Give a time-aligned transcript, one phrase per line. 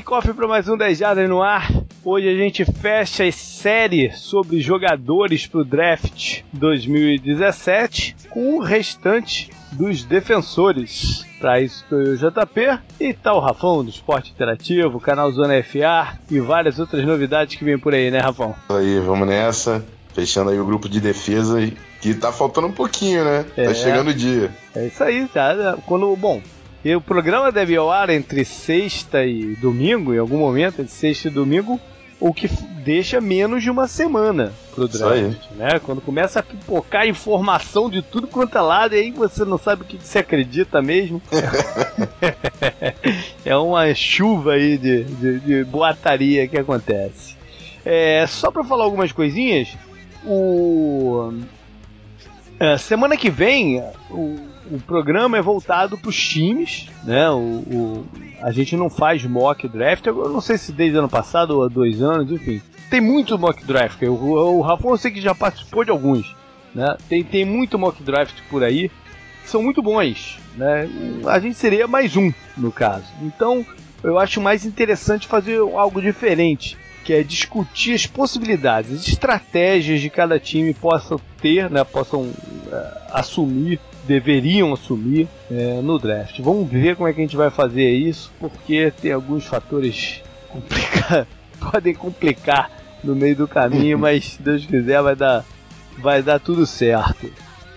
[0.00, 1.70] kickoff para mais um 10 Jardas no ar.
[2.02, 9.50] Hoje a gente fecha a série sobre jogadores para o draft 2017 com o restante
[9.72, 11.26] dos defensores.
[11.38, 16.18] Para isso estou eu, JP, e tá o Rafão do Esporte Interativo, canal Zona FA
[16.30, 18.54] e várias outras novidades que vem por aí, né, Rafão?
[18.70, 19.84] Aí, vamos nessa.
[20.14, 21.58] Fechando aí o grupo de defesa
[22.00, 23.44] que tá faltando um pouquinho, né?
[23.54, 24.50] Tá é, tá chegando o dia.
[24.74, 25.76] É isso aí, tá?
[25.86, 26.40] Quando, bom,
[26.84, 31.28] e o programa deve ao ar entre sexta e domingo, em algum momento, entre sexta
[31.28, 31.80] e domingo,
[32.18, 32.48] o que
[32.84, 35.78] deixa menos de uma semana pro draft, né?
[35.78, 39.82] Quando começa a pipocar informação de tudo quanto é lado, e aí você não sabe
[39.82, 41.20] o que, você acredita mesmo.
[43.44, 47.36] é uma chuva aí de, de, de boataria que acontece.
[47.84, 49.68] É, só para falar algumas coisinhas,
[50.24, 51.32] o
[52.58, 54.38] é, semana que vem o
[54.70, 57.28] o programa é voltado para os times, né?
[57.30, 58.06] O, o,
[58.40, 61.68] a gente não faz mock draft, eu não sei se desde ano passado ou há
[61.68, 62.62] dois anos, enfim.
[62.88, 64.02] Tem muito mock draft.
[64.02, 66.34] O, o eu sei que já participou de alguns,
[66.74, 66.96] né?
[67.08, 68.90] Tem, tem muito mock draft por aí,
[69.44, 70.88] são muito bons, né?
[71.26, 73.06] A gente seria mais um no caso.
[73.22, 73.66] Então
[74.02, 80.10] eu acho mais interessante fazer algo diferente que é discutir as possibilidades, as estratégias de
[80.10, 82.34] cada time possam ter, né, possam uh,
[83.10, 86.40] assumir deveriam assumir é, no draft.
[86.40, 91.28] Vamos ver como é que a gente vai fazer isso, porque tem alguns fatores complica
[91.60, 92.70] podem complicar
[93.04, 95.44] no meio do caminho, mas se Deus quiser vai dar,
[95.98, 97.30] vai dar tudo certo.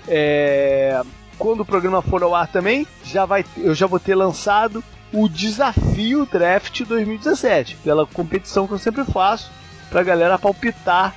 [0.08, 1.00] É,
[1.38, 4.84] quando o programa for ao ar também, já vai, eu já vou ter lançado
[5.14, 9.52] o desafio Draft 2017, pela competição que eu sempre faço,
[9.92, 11.14] pra galera palpitar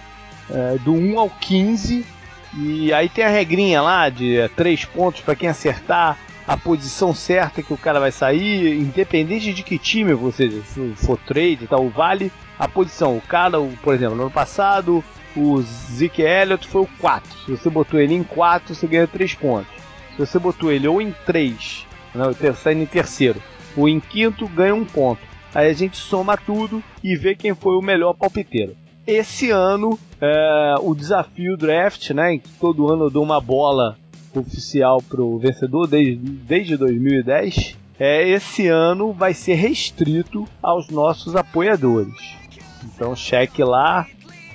[0.50, 2.04] é, do 1 ao 15
[2.56, 7.62] e aí tem a regrinha lá de três pontos para quem acertar a posição certa
[7.62, 10.48] que o cara vai sair, independente de que time você
[10.94, 13.16] for trade e tal, vale a posição.
[13.16, 15.04] O cara, por exemplo, no ano passado,
[15.36, 17.28] o Zeke Elliott foi o 4.
[17.44, 19.72] Se você botou ele em 4, você ganha 3 pontos.
[20.12, 23.42] Se você botou ele ou em 3, não, saindo em terceiro,
[23.76, 25.20] ou em quinto, ganha um ponto.
[25.54, 28.76] Aí a gente soma tudo e vê quem foi o melhor palpiteiro.
[29.06, 32.34] Esse ano, é, o desafio draft, né?
[32.34, 33.96] Em que todo ano eu dou uma bola
[34.34, 37.76] oficial pro vencedor desde, desde 2010.
[37.98, 42.14] É, esse ano vai ser restrito aos nossos apoiadores.
[42.84, 44.06] Então cheque lá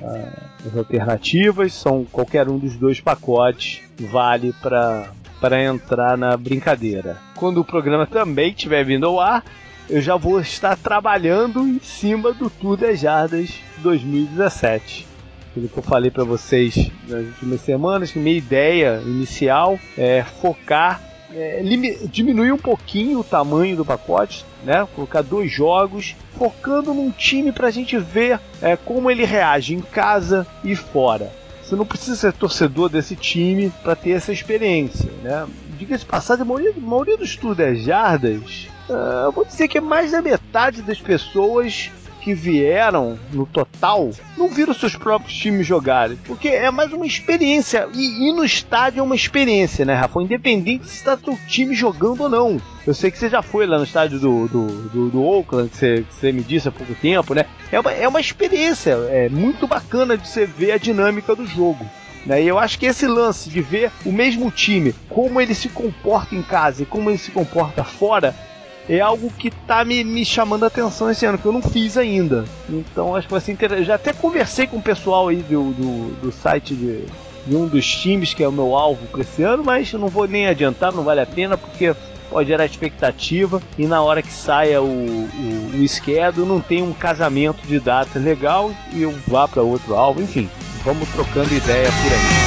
[0.02, 7.18] uh, as alternativas, são qualquer um dos dois pacotes vale para para entrar na brincadeira.
[7.36, 9.44] Quando o programa também estiver vindo ao ar,
[9.92, 15.06] eu já vou estar trabalhando em cima do Tour das Jardas 2017.
[15.50, 21.02] Aquilo que eu falei para vocês nas últimas semanas, que minha ideia inicial é focar,
[21.36, 21.62] é,
[22.10, 24.88] diminuir um pouquinho o tamanho do pacote, né?
[24.96, 29.82] Colocar dois jogos, focando num time para a gente ver é, como ele reage em
[29.82, 31.30] casa e fora.
[31.62, 35.46] Você não precisa ser torcedor desse time para ter essa experiência, né?
[35.78, 40.12] Diga-se passagem, a maioria, a maioria dos Tour das Jardas Uh, vou dizer que mais
[40.12, 46.18] da metade das pessoas que vieram no total não viram seus próprios times jogarem.
[46.26, 47.90] Porque é mais uma experiência.
[47.94, 50.22] E ir no estádio é uma experiência, né, Rafa?
[50.22, 52.62] Independente se está seu time jogando ou não.
[52.86, 55.78] Eu sei que você já foi lá no estádio do, do, do, do Oakland, que
[55.78, 57.46] você, que você, me disse há pouco tempo, né?
[57.72, 58.92] É uma, é uma experiência.
[59.10, 61.86] É muito bacana de você ver a dinâmica do jogo.
[62.26, 62.44] Né?
[62.44, 66.36] E eu acho que esse lance de ver o mesmo time, como ele se comporta
[66.36, 68.36] em casa e como ele se comporta fora,
[68.90, 71.98] é algo que tá me, me chamando a atenção esse ano, que eu não fiz
[71.98, 72.46] ainda.
[72.70, 73.88] Então acho que vai ser interessante.
[73.88, 77.06] Já até conversei com o pessoal aí do, do, do site de,
[77.46, 80.08] de, um dos times que é o meu alvo para esse ano, mas eu não
[80.08, 81.96] vou nem adiantar, não vale a pena, porque
[82.30, 86.94] pode gerar expectativa e na hora que saia o, o, o esquerdo não tem um
[86.94, 90.50] casamento de data legal e eu vá para outro alvo, enfim,
[90.84, 92.41] vamos trocando ideia por aí.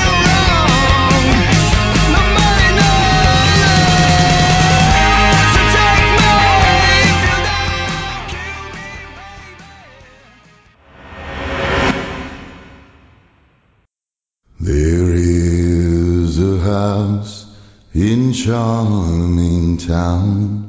[18.34, 20.64] Charming town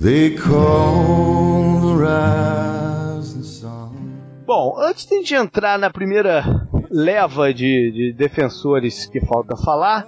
[0.00, 3.90] they call the rising sun.
[4.46, 10.06] Bom, antes de entrar na primeira leva de, de defensores que falta falar,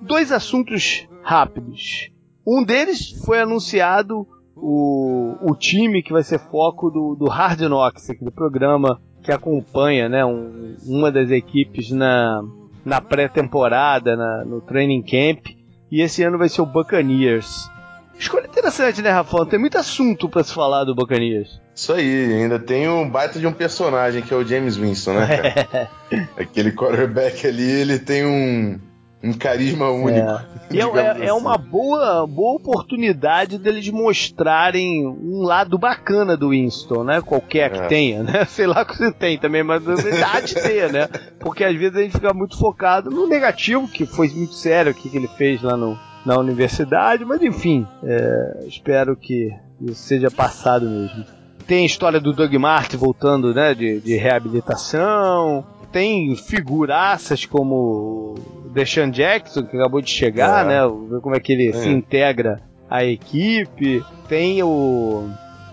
[0.00, 2.10] dois assuntos rápidos.
[2.46, 8.10] Um deles foi anunciado o, o time que vai ser foco do, do Hard Knocks,
[8.10, 12.42] aqui do programa que acompanha né, um, uma das equipes na,
[12.84, 15.57] na pré-temporada, no training camp.
[15.90, 17.70] E esse ano vai ser o Buccaneers.
[18.18, 19.46] Escolha interessante, né, Rafão?
[19.46, 21.60] Tem muito assunto para se falar do Buccaneers.
[21.74, 25.66] Isso aí, ainda tem um baita de um personagem que é o James Winston, né,
[25.66, 25.90] cara?
[26.36, 28.80] Aquele quarterback ali, ele tem um,
[29.22, 30.28] um carisma único.
[30.28, 30.44] É.
[30.70, 31.24] E é, é, assim.
[31.24, 37.20] é, uma boa, boa oportunidade deles mostrarem um lado bacana do Winston, né?
[37.20, 37.86] Qualquer que É.
[37.86, 38.44] tenha, né?
[38.48, 41.08] Sei lá que você tem também, mas há de ter, né?
[41.40, 44.94] Porque às vezes a gente fica muito focado no negativo, que foi muito sério o
[44.94, 49.50] que que ele fez lá no, na universidade, mas enfim, é, espero que
[49.80, 51.24] isso seja passado mesmo.
[51.66, 53.74] Tem a história do Doug Martin voltando, né?
[53.74, 55.66] De, de reabilitação.
[55.92, 58.34] Tem figuraças como
[58.72, 60.68] Deshaun Jackson, que acabou de chegar, É.
[60.68, 60.80] né?
[61.10, 61.72] Ver como é que ele É.
[61.72, 62.60] se integra
[62.90, 64.04] à equipe.
[64.28, 65.28] Tem o.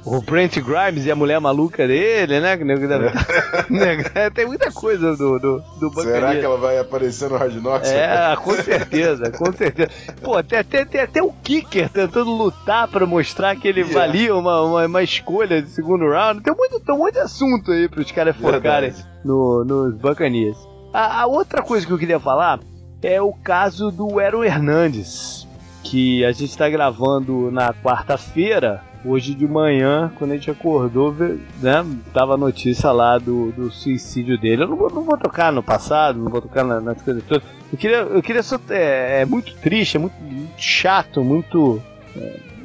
[0.08, 2.56] O Brent Grimes e a mulher maluca dele, né?
[2.58, 4.04] Né,
[4.36, 7.90] Tem muita coisa do, do, do Será que ela vai aparecer no Hard Knocks?
[7.90, 9.90] É, com certeza, com certeza.
[10.22, 14.00] Pô, tem, tem, tem até o Kicker tentando lutar pra mostrar que ele Yeah.
[14.00, 16.42] valia uma, uma, uma escolha de segundo round.
[16.44, 18.94] Tem muito, tem um monte de assunto aí pros caras focarem
[19.24, 20.58] no, nos Buccaneers.
[20.94, 22.60] A, a outra coisa que eu queria falar
[23.06, 25.48] é o caso do Aaron Hernandes,
[25.84, 28.81] que a gente tá gravando na quarta-feira.
[29.07, 34.36] Hoje de manhã, quando a gente acordou, né, tava a notícia lá do, do suicídio
[34.36, 34.63] dele.
[34.63, 37.44] Eu não vou, não vou tocar no passado, não vou tocar na- nas coisas todas.
[37.72, 38.60] Eu queria, eu queria só.
[38.68, 41.80] É, é muito triste, é muito, muito chato, muito.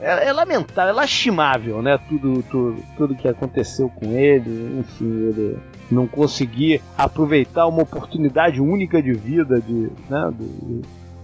[0.00, 1.98] É, é lamentável, é lastimável, né?
[2.08, 4.78] Tudo, tudo, tudo que aconteceu com ele.
[4.80, 5.58] Enfim, ele
[5.90, 10.30] não conseguir aproveitar uma oportunidade única de vida, de, né?
[10.32, 10.82] do-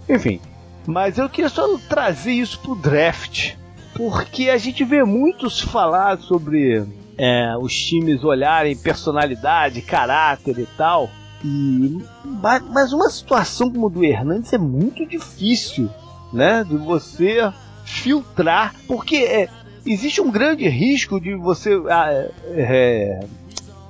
[0.09, 0.39] enfim.
[0.85, 3.55] Mas eu queria só trazer isso pro draft.
[3.93, 6.83] Porque a gente vê muitos falar sobre
[7.17, 11.09] é, os times olharem personalidade, caráter e tal.
[11.43, 15.89] E, ma- mas uma situação como a do Hernandes é muito difícil,
[16.31, 16.63] né?
[16.63, 17.51] De você
[17.83, 19.49] filtrar, porque é,
[19.85, 23.19] existe um grande risco de você ah, é,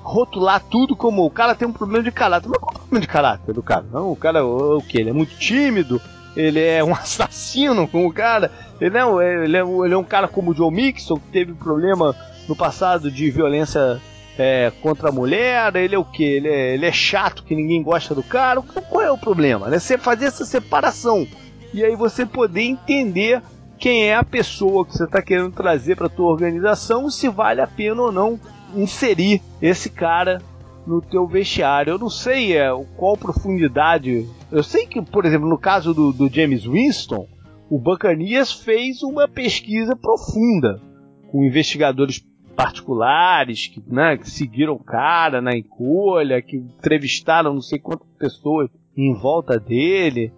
[0.07, 2.47] rotular tudo como o cara tem um problema de caráter.
[2.47, 3.85] Mas qual é o problema de caráter do cara?
[3.91, 4.97] Não, o cara, o, o que?
[4.97, 6.01] Ele é muito tímido,
[6.35, 10.27] ele é um assassino como o cara, ele, não, ele, é, ele é um cara
[10.27, 12.15] como o Joe Mixon, que teve problema
[12.47, 14.01] no passado de violência
[14.37, 16.23] é, contra a mulher, ele é o que?
[16.23, 18.61] Ele é, ele é chato, que ninguém gosta do cara.
[18.61, 19.67] Qual é o problema?
[19.67, 19.77] Né?
[19.77, 21.27] Você fazer essa separação
[21.73, 23.41] e aí você poder entender
[23.77, 27.67] quem é a pessoa que você está querendo trazer para tua organização se vale a
[27.67, 28.39] pena ou não
[28.75, 30.41] inserir esse cara
[30.85, 31.91] no teu vestiário.
[31.91, 34.27] Eu não sei é, qual profundidade.
[34.51, 37.27] Eu sei que, por exemplo, no caso do, do James Winston,
[37.69, 40.81] o Buccaneers fez uma pesquisa profunda
[41.29, 42.25] com investigadores
[42.55, 48.69] particulares que, né, que seguiram o cara na encolha, que entrevistaram não sei quantas pessoas
[48.95, 50.33] em volta dele.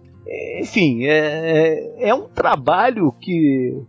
[0.60, 3.82] Enfim, é, é um trabalho que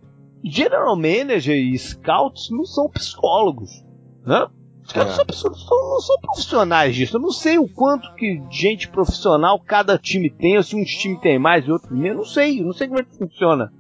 [0.44, 3.84] general manager e scouts não são psicólogos,
[4.26, 4.48] né?
[4.84, 5.16] Os caras É.
[5.16, 7.16] são pessoas- são- não são profissionais disso.
[7.18, 11.20] Eu não sei o quanto que gente profissional cada time tem, ou se um time
[11.20, 12.18] tem mais e outro menos.
[12.18, 13.72] Não sei, eu não sei como é que funciona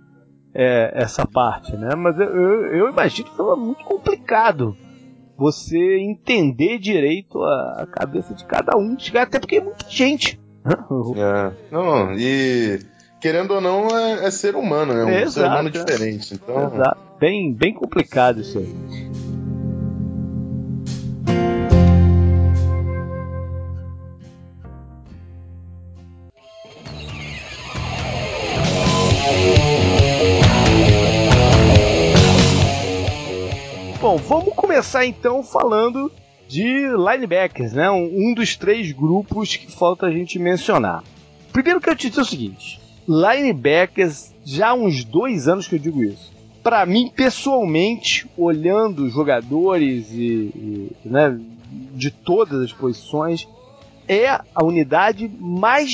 [0.53, 1.95] é, essa parte, né?
[1.95, 4.75] Mas eu, eu, eu imagino que é muito complicado
[5.37, 10.39] você entender direito a, a cabeça de cada um, até porque é muita gente.
[10.63, 10.73] né?
[11.17, 11.51] É.
[11.71, 12.79] Não, e
[13.19, 15.71] querendo ou não, é, é ser humano, é um Exato, ser humano é.
[15.71, 16.33] diferente.
[16.35, 17.01] Então, Exato.
[17.19, 18.71] Bem, bem complicado isso aí.
[34.11, 36.11] Bom, vamos começar então falando
[36.45, 37.89] de linebackers, né?
[37.89, 41.01] Um, um dos três grupos que falta a gente mencionar.
[41.53, 45.79] Primeiro que eu te dizer o seguinte: linebackers, já há uns dois anos que eu
[45.79, 46.29] digo isso.
[46.61, 51.39] Pra mim, pessoalmente, olhando jogadores e, e, né,
[51.93, 53.47] de todas as posições,
[54.09, 55.89] é a unidade mais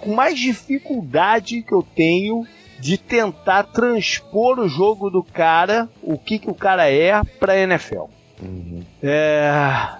[0.00, 2.44] com mais dificuldade que eu tenho
[2.80, 8.04] de tentar transpor o jogo do cara, o que, que o cara é, pra NFL.
[8.42, 8.82] uhum.
[9.02, 9.50] É,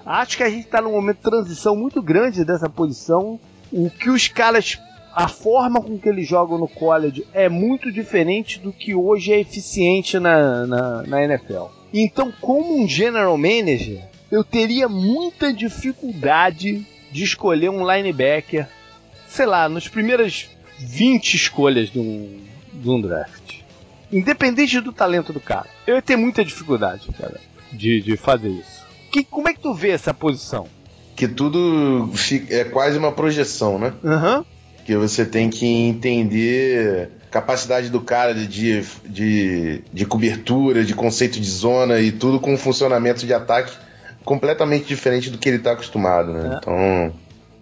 [0.05, 3.39] acho que a gente está num momento de transição muito grande dessa posição.
[3.71, 4.79] O que os caras,
[5.13, 9.39] a forma com que eles jogam no college é muito diferente do que hoje é
[9.39, 11.65] eficiente na, na, na NFL.
[11.93, 18.67] Então, como um general manager, eu teria muita dificuldade de escolher um linebacker,
[19.27, 22.39] sei lá, nas primeiras 20 escolhas de um,
[22.81, 23.61] de um draft.
[24.11, 25.67] Independente do talento do cara.
[25.87, 27.39] Eu ia ter muita dificuldade, cara,
[27.71, 28.81] de, de fazer isso.
[29.11, 30.67] Que, como é que tu vê essa posição?
[31.15, 33.93] que tudo fi- é quase uma projeção, né?
[34.03, 34.43] Aham.
[34.83, 41.47] Que você tem que entender capacidade do cara de, de, de cobertura, de conceito de
[41.49, 43.71] zona e tudo com um funcionamento de ataque
[44.25, 46.53] completamente diferente do que ele está acostumado, né?
[46.53, 46.57] É.
[46.57, 47.13] Então,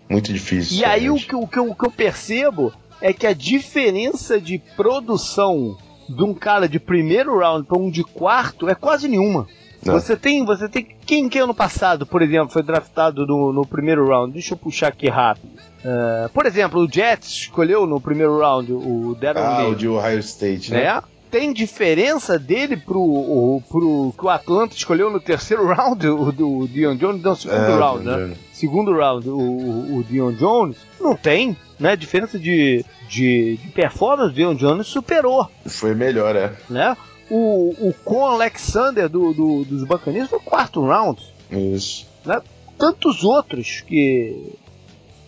[0.09, 0.77] muito difícil.
[0.79, 4.59] E aí o que, o, que o que eu percebo é que a diferença de
[4.75, 5.77] produção
[6.07, 9.47] de um cara de primeiro round para um de quarto é quase nenhuma.
[9.85, 9.93] Não.
[9.93, 14.07] Você tem, você tem quem que ano passado, por exemplo, foi draftado no, no primeiro
[14.07, 14.33] round.
[14.33, 15.47] Deixa eu puxar aqui rápido.
[15.79, 19.71] Uh, por exemplo, o Jets escolheu no primeiro round o Darren Ah, Lee.
[19.71, 20.83] o de Ohio State, né?
[20.83, 21.01] É.
[21.31, 26.67] Tem diferença dele pro, o, pro que o Atlanta escolheu no terceiro round, o do
[26.67, 28.33] Dion Jones, não, segundo é, round, né?
[28.59, 30.75] Segundo round, o, o Dion Jones.
[30.99, 31.95] Não tem, né?
[31.95, 35.49] Diferença de, de, de performance, o Dion Jones superou.
[35.65, 36.53] Foi melhor, é.
[36.69, 36.97] Né?
[37.29, 41.21] O, o Con Alexander do, do, dos Buccaneers no quarto round.
[41.49, 42.05] Isso.
[42.25, 42.41] Né?
[42.77, 44.57] Tantos outros que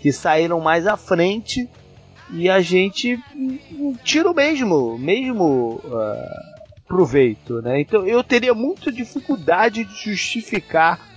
[0.02, 1.70] que saíram mais à frente
[2.34, 3.20] e a gente
[4.04, 7.80] tira o mesmo, mesmo uh, proveito, né?
[7.80, 11.11] Então eu teria muita dificuldade de justificar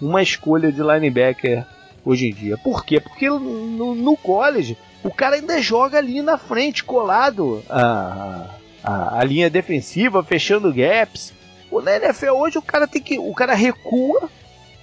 [0.00, 1.64] uma escolha de linebacker
[2.04, 2.56] hoje em dia.
[2.56, 3.00] Por quê?
[3.00, 8.46] Porque no, no college o cara ainda joga ali na frente, colado a,
[8.82, 11.32] a, a linha defensiva, fechando gaps.
[11.70, 13.18] O, NFL hoje o cara tem que.
[13.18, 14.28] O cara recua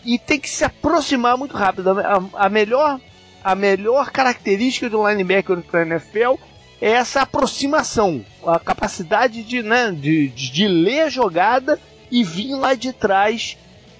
[0.05, 2.00] e tem que se aproximar muito rápido.
[2.00, 3.00] A, a melhor
[3.43, 6.34] a melhor característica do linebacker para NFL
[6.81, 11.79] é essa aproximação, a capacidade de, né, de, de ler a jogada
[12.12, 13.55] e vir lá de trás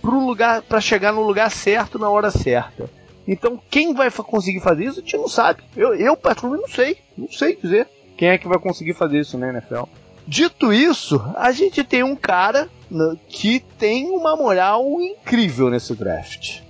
[0.06, 2.90] para lugar para chegar no lugar certo na hora certa.
[3.28, 5.64] Então, quem vai conseguir fazer isso, a gente não sabe.
[5.76, 6.98] Eu, eu particularmente, não sei.
[7.18, 9.84] Não sei dizer quem é que vai conseguir fazer isso na NFL.
[10.28, 16.62] Dito isso, a gente tem um cara né, que tem uma moral incrível nesse draft.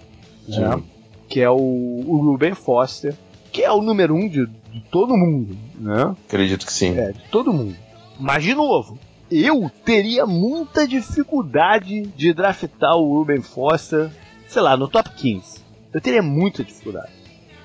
[0.48, 0.82] Né?
[1.28, 3.16] que é o, o Ruben Foster,
[3.52, 6.16] que é o número um de, de todo mundo, né?
[6.28, 6.98] Acredito que sim.
[6.98, 7.76] É, de todo mundo.
[8.20, 8.98] Mas, de novo,
[9.32, 14.10] eu teria muita dificuldade de draftar o Ruben Foster,
[14.48, 15.64] sei lá, no top 15.
[15.94, 17.12] Eu teria muita dificuldade.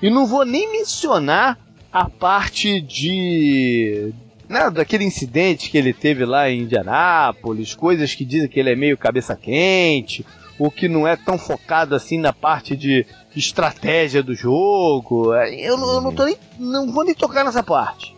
[0.01, 1.59] E não vou nem mencionar
[1.91, 4.13] a parte de.
[4.49, 8.75] Né, daquele incidente que ele teve lá em Indianápolis, coisas que dizem que ele é
[8.75, 10.25] meio cabeça quente,
[10.59, 15.33] ou que não é tão focado assim na parte de estratégia do jogo.
[15.33, 18.13] É, eu, eu não, nem, não vou nem tocar nessa parte.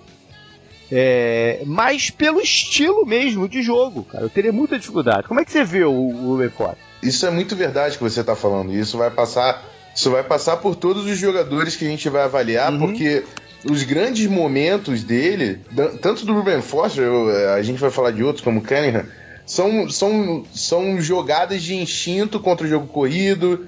[0.96, 5.28] É, mas pelo estilo mesmo de jogo, cara, eu teria muita dificuldade.
[5.28, 6.78] Como é que você vê o, o Lepore?
[7.02, 8.72] Isso é muito verdade que você está falando.
[8.72, 9.64] Isso vai passar,
[9.96, 12.78] isso vai passar por todos os jogadores que a gente vai avaliar, uhum.
[12.78, 13.24] porque
[13.66, 15.62] os grandes momentos dele,
[16.00, 19.08] tanto do Ruben Foster, eu, a gente vai falar de outros como Cunningham,
[19.48, 23.68] são, são, são jogadas de instinto contra o jogo corrido,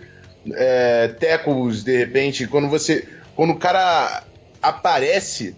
[0.54, 3.08] é, tackles, de repente, quando você.
[3.36, 4.24] Quando o cara
[4.62, 5.56] aparece,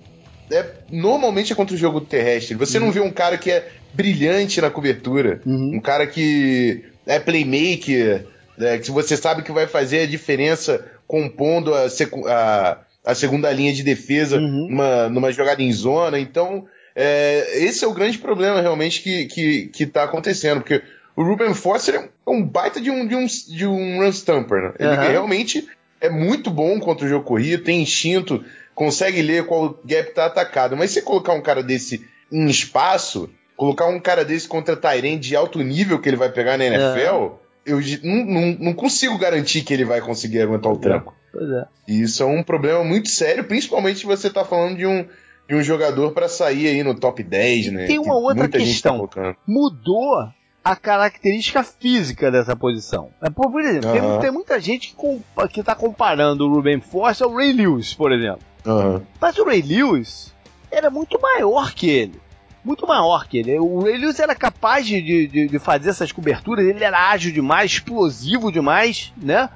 [0.51, 2.55] é, normalmente é contra o jogo terrestre.
[2.55, 2.85] Você uhum.
[2.85, 5.75] não vê um cara que é brilhante na cobertura, uhum.
[5.75, 8.25] um cara que é playmaker,
[8.57, 11.87] né, que você sabe que vai fazer a diferença compondo a,
[12.27, 14.67] a, a segunda linha de defesa uhum.
[14.69, 16.19] numa, numa jogada em zona.
[16.19, 20.81] Então, é, esse é o grande problema realmente que, que, que tá acontecendo, porque
[21.15, 24.73] o Ruben Foster é um baita de um, de um, de um run stumper, né?
[24.79, 25.67] Ele realmente
[25.99, 28.43] é muito bom contra o jogo corrido, tem instinto,
[28.77, 30.77] consegue ler qual gap tá atacado.
[30.77, 35.35] Mas se colocar um cara desse em espaço, colocar um cara desse contra Tyrande de
[35.35, 37.37] alto nível que ele vai pegar na NFL, uhum.
[37.65, 41.15] eu não, não, não, consigo garantir que ele vai conseguir aguentar o tranco.
[41.31, 41.65] Pois é.
[41.87, 45.07] E isso é um problema muito sério, principalmente se você tá falando de um,
[45.49, 47.87] de um jogador para sair aí no top 10, né?
[47.87, 49.07] Tem uma que outra tá questão.
[49.07, 50.29] Tá Mudou
[50.63, 53.09] a característica física dessa posição.
[53.23, 54.11] É, por exemplo, uhum.
[54.11, 58.11] tem, tem, muita gente que, que tá comparando o Ruben Force ao Ray Lewis, por
[58.11, 58.45] exemplo.
[58.65, 59.01] Uhum.
[59.19, 60.33] Mas o Ray Lewis
[60.71, 62.21] era muito maior que ele.
[62.63, 63.57] Muito maior que ele.
[63.59, 67.71] O Ray Lewis era capaz de, de, de fazer essas coberturas, ele era ágil demais,
[67.71, 69.49] explosivo demais, né?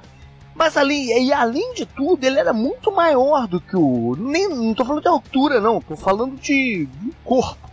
[0.54, 4.14] Mas além, e além de tudo, ele era muito maior do que o.
[4.18, 7.70] Nem, não tô falando de altura, não, tô falando de, de corpo.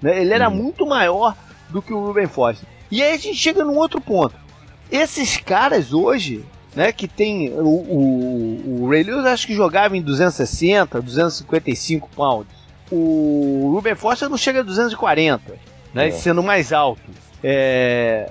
[0.00, 0.20] Né?
[0.20, 0.56] Ele era uhum.
[0.56, 1.36] muito maior
[1.68, 2.68] do que o Ruben Foster.
[2.90, 4.34] E aí a gente chega num outro ponto.
[4.90, 10.02] Esses caras hoje, né, que tem o, o, o Ray Lewis acho que jogava em
[10.02, 12.52] 260, 255 pounds.
[12.90, 15.54] O Ruben Foster não chega a 240,
[15.94, 16.10] né, é.
[16.10, 17.02] sendo mais alto.
[17.42, 18.30] É,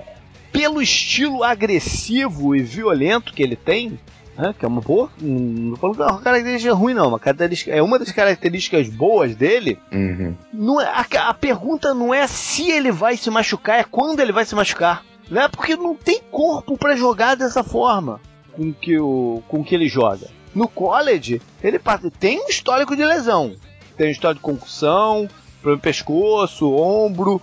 [0.52, 3.98] pelo estilo agressivo e violento que ele tem,
[4.36, 7.70] né, que é uma boa, não falando que é uma característica ruim não, uma característica,
[7.70, 9.78] é uma das características boas dele.
[9.92, 10.34] Uhum.
[10.52, 14.32] Não é, a, a pergunta não é se ele vai se machucar, é quando ele
[14.32, 15.04] vai se machucar.
[15.30, 15.48] Né?
[15.48, 18.20] Porque não tem corpo para jogar dessa forma
[18.52, 20.28] com que, o, com que ele joga.
[20.54, 21.80] No college, ele
[22.18, 23.54] tem um histórico de lesão.
[23.96, 25.28] Tem um histórico de concussão,
[25.60, 27.40] problema pescoço, ombro.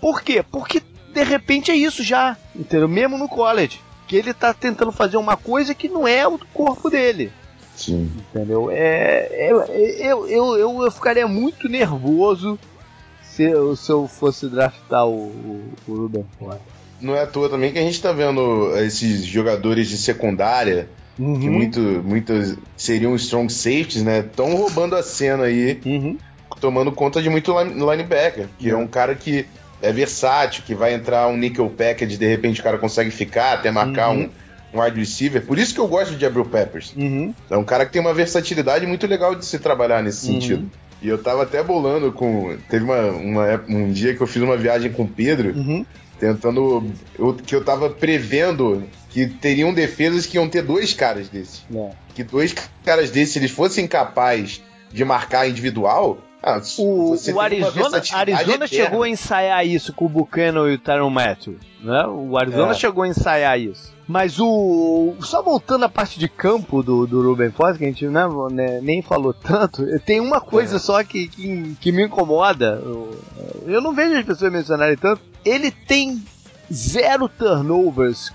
[0.00, 0.42] Por quê?
[0.42, 0.80] Porque
[1.12, 2.88] de repente é isso já, entendeu?
[2.88, 3.80] Mesmo no college.
[4.06, 7.32] Que ele tá tentando fazer uma coisa que não é o corpo dele.
[7.74, 8.12] Sim.
[8.18, 8.70] Entendeu?
[8.70, 12.56] É, é, eu, eu, eu, eu ficaria muito nervoso
[13.22, 16.60] se eu, se eu fosse draftar o, o, o Ruben Ford.
[17.00, 20.88] Não é à toa também que a gente tá vendo esses jogadores de secundária,
[21.18, 21.40] Uhum.
[21.40, 24.20] que muito, muitos seriam strong safeties, né?
[24.20, 26.18] Estão roubando a cena aí, Uhum.
[26.60, 29.46] tomando conta de muito line- linebacker, que é um cara que
[29.82, 33.70] é versátil, que vai entrar um nickel package, de repente o cara consegue ficar, até
[33.70, 34.30] marcar Uhum.
[34.74, 35.42] um, um wide receiver.
[35.44, 36.92] Por isso que eu gosto de Abril Peppers.
[36.96, 37.34] Uhum.
[37.50, 40.32] É um cara que tem uma versatilidade muito legal de se trabalhar nesse Uhum.
[40.34, 40.70] sentido.
[41.02, 42.56] E eu tava até bolando com.
[42.70, 45.84] Teve uma, uma um dia que eu fiz uma viagem com o Pedro, Uhum.
[46.18, 46.90] Tentando.
[47.18, 51.64] eu- que eu tava prevendo que teriam defesas que iam ter dois caras desses.
[51.74, 51.90] É.
[52.14, 52.54] Que dois
[52.84, 56.18] caras desses, se eles fossem capazes de marcar individual.
[56.42, 61.10] ah, O, o Arizona, Arizona chegou a ensaiar isso com o Buchanan e o Tyron
[61.10, 62.06] Matthews, né?
[62.06, 62.74] O Arizona É.
[62.74, 63.94] chegou a ensaiar isso.
[64.08, 65.14] Mas o.
[65.20, 68.80] Só voltando à parte de campo do, do Ruben Foster, que a gente né, né,
[68.80, 70.78] nem falou tanto, tem uma coisa É.
[70.78, 72.80] só que, que, que me incomoda.
[72.84, 73.18] Eu,
[73.66, 75.20] eu não vejo as pessoas mencionarem tanto.
[75.48, 76.22] Ele tem
[76.72, 78.32] zero turnovers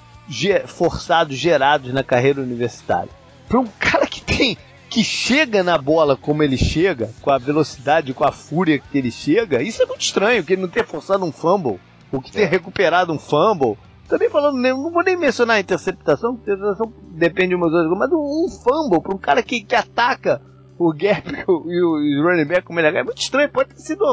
[0.65, 3.09] forçados, gerados na carreira universitária.
[3.49, 4.57] Para um cara que tem
[4.89, 9.09] que chega na bola como ele chega, com a velocidade, com a fúria que ele
[9.11, 11.79] chega, isso é muito estranho, que ele não ter forçado um fumble,
[12.11, 12.45] ou que ter É.
[12.45, 13.77] recuperado um fumble.
[14.09, 17.87] Também falando, não vou nem mencionar a interceptação, porque a interceptação depende de umas outras
[17.89, 20.41] coisas, mas um fumble para um cara que, que ataca
[20.77, 23.81] o gap e o, e o- running back como ele é muito estranho, pode ter
[23.81, 24.03] sido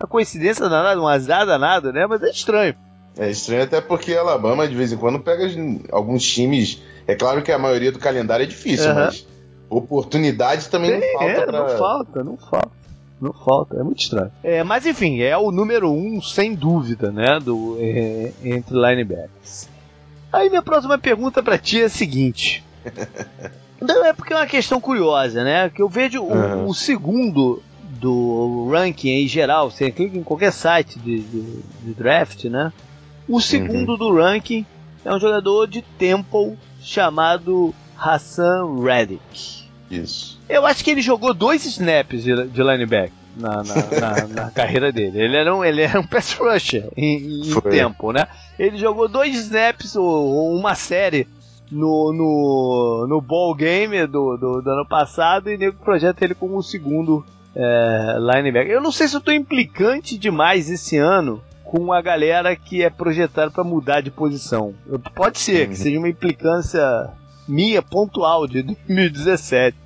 [0.00, 2.74] uma coincidência danada, um azar danado, né, mas é estranho.
[3.16, 5.44] É estranho até porque Alabama de vez em quando pega
[5.90, 6.80] alguns times.
[7.06, 9.06] É claro que a maioria do calendário é difícil, Aham.
[9.06, 9.26] mas
[9.68, 11.52] oportunidade também não Tem, falta é, pra.
[11.52, 12.78] não falta, não falta.
[13.20, 14.30] Não falta, é muito estranho.
[14.44, 17.40] É, mas enfim, é o número um, sem dúvida, né?
[17.42, 19.68] Do, é, entre linebackers.
[20.32, 22.64] Aí minha próxima pergunta pra ti é a seguinte.
[23.80, 25.70] Não, é porque é uma questão curiosa, né?
[25.70, 26.64] Que eu vejo o, Aham.
[26.66, 27.62] o segundo
[28.00, 32.72] do ranking em geral, você clica em qualquer site de, de- de draft, né?
[33.28, 34.64] O segundo do ranking
[35.04, 39.64] é um jogador de Temple chamado Hassan Reddick.
[39.90, 40.38] Isso.
[40.48, 44.92] Eu acho que ele jogou dois snaps de, de linebacker na, na, na- na carreira
[44.92, 45.20] dele.
[45.20, 48.26] Ele era um, ele era um pass rusher em, em tempo, né?
[48.58, 51.26] Ele jogou dois snaps ou, ou uma série
[51.70, 56.56] no, no, no ball game do, do, do ano passado e nego projeta ele como
[56.56, 57.24] o segundo
[57.58, 58.70] é, linebacker.
[58.70, 62.88] Eu não sei se eu tô implicante demais esse ano com a galera que é
[62.88, 64.72] projetada para mudar de posição.
[64.86, 65.72] Eu- Pode ser Uhum.
[65.72, 66.80] que seja uma implicância
[67.48, 69.76] minha pontual de 2017.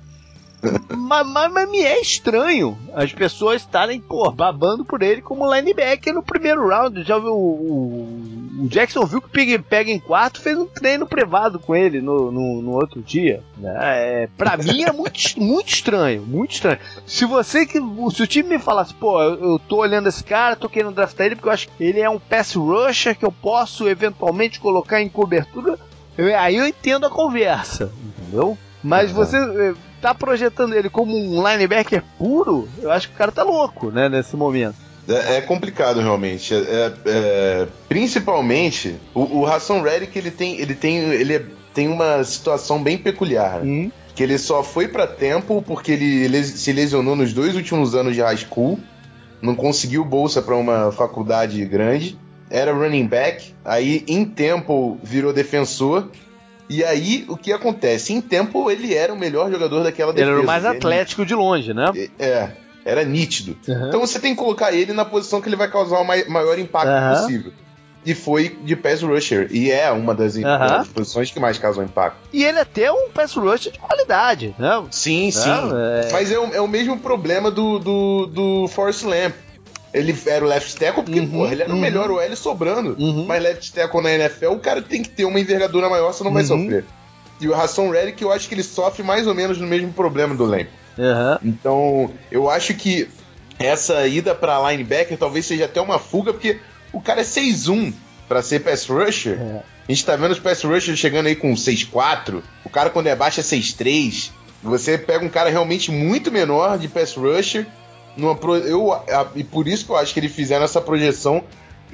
[0.97, 6.13] Mas, mas, mas me é estranho as pessoas estarem, pô, babando por ele como linebacker
[6.13, 7.03] no primeiro round.
[7.03, 11.75] Já viu o, o, Jackson viu que pega em quarto, fez um treino privado com
[11.75, 13.43] ele no, no, no outro dia.
[13.57, 13.73] né?
[13.81, 16.79] É, pra mim é muito, muito estranho, muito estranho.
[17.05, 17.79] Se você que.
[18.13, 21.25] Se o time me falasse, pô, eu, eu tô olhando esse cara, tô querendo draftar
[21.25, 25.01] ele porque eu acho que ele é um pass rusher que eu posso eventualmente colocar
[25.01, 25.77] em cobertura,
[26.17, 28.57] eu- aí eu entendo a conversa, entendeu?
[28.83, 29.15] Mas Uhum.
[29.15, 33.43] você eh, tá projetando ele como um linebacker puro, eu acho que o cara tá
[33.43, 34.75] louco, né, nesse momento.
[35.07, 36.53] É, é complicado realmente.
[36.53, 41.87] É, é- é- principalmente o, o Hassan Reddick ele tem ele tem ele é- tem
[41.87, 43.61] uma situação bem peculiar.
[43.61, 43.65] né?
[43.65, 43.91] Uhum.
[44.15, 48.21] Que ele só foi pra Temple porque ele se lesionou nos dois últimos anos de
[48.21, 48.77] high school,
[49.41, 52.17] não conseguiu bolsa pra uma faculdade grande,
[52.49, 56.09] era running back, aí em Temple virou defensor.
[56.73, 58.13] E aí o que acontece?
[58.13, 60.31] Em Temple ele era o melhor jogador daquela Ele defesa.
[60.33, 61.85] era o mais Ele- atlético de longe, né?
[62.17, 62.49] É,
[62.85, 63.57] era nítido.
[63.67, 63.87] Uhum.
[63.87, 66.57] Então você tem que colocar ele na posição que ele vai causar o mai- maior
[66.57, 67.15] impacto Aham.
[67.21, 67.51] possível.
[68.05, 69.47] E foi de pass rusher.
[69.49, 70.35] E é uma das,
[70.93, 72.17] posições que mais causam impacto.
[72.33, 74.83] E ele é até um pass rusher de qualidade, né?
[74.91, 75.49] Sim, sim.
[75.49, 76.09] é.
[76.11, 79.33] Mas é o, é o mesmo problema do, do, do Forrest Lamp.
[79.93, 81.77] Ele era o left tackle porque, Uhum, porra, ele era uhum.
[81.77, 82.95] o melhor OL sobrando.
[82.99, 83.25] Uhum.
[83.27, 86.41] Mas left tackle na NFL, o cara tem que ter uma envergadura maior, senão vai
[86.43, 86.47] Uhum.
[86.63, 86.85] sofrer.
[87.39, 90.33] E o Hassan Reddick, eu acho que ele sofre mais ou menos no mesmo problema
[90.33, 90.67] do Lamp.
[91.43, 93.07] Então, eu acho que
[93.59, 96.59] essa ida pra linebacker talvez seja até uma fuga, porque
[96.91, 97.93] o cara é 6'1
[98.27, 99.37] pra ser pass rusher.
[99.39, 99.61] É.
[99.87, 102.41] A gente tá vendo os pass rushers chegando aí com 6'4.
[102.63, 104.31] O cara, quando é baixo, é 6'3.
[104.63, 107.65] Você pega um cara realmente muito menor de pass rusher.
[108.15, 111.43] Numa pro- eu, a- e por isso que eu acho que eles fizeram essa projeção.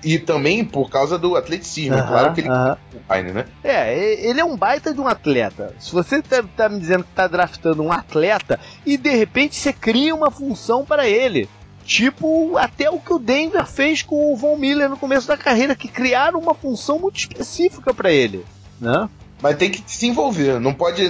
[0.02, 1.98] E também por causa do atleticismo.
[1.98, 2.78] É claro que ele aham.
[3.12, 3.46] Fine, né?
[3.62, 5.76] É, ele é um baita de um atleta.
[5.78, 9.74] Se você tá, tá me dizendo que tá draftando um atleta e de repente você
[9.74, 11.50] cria uma função para ele.
[11.84, 15.76] Tipo, até o que o Denver fez com o Von Miller no começo da carreira,
[15.76, 18.46] que criaram uma função muito específica para ele,
[18.80, 19.10] né?
[19.42, 21.02] Mas tem que se envolver, não pode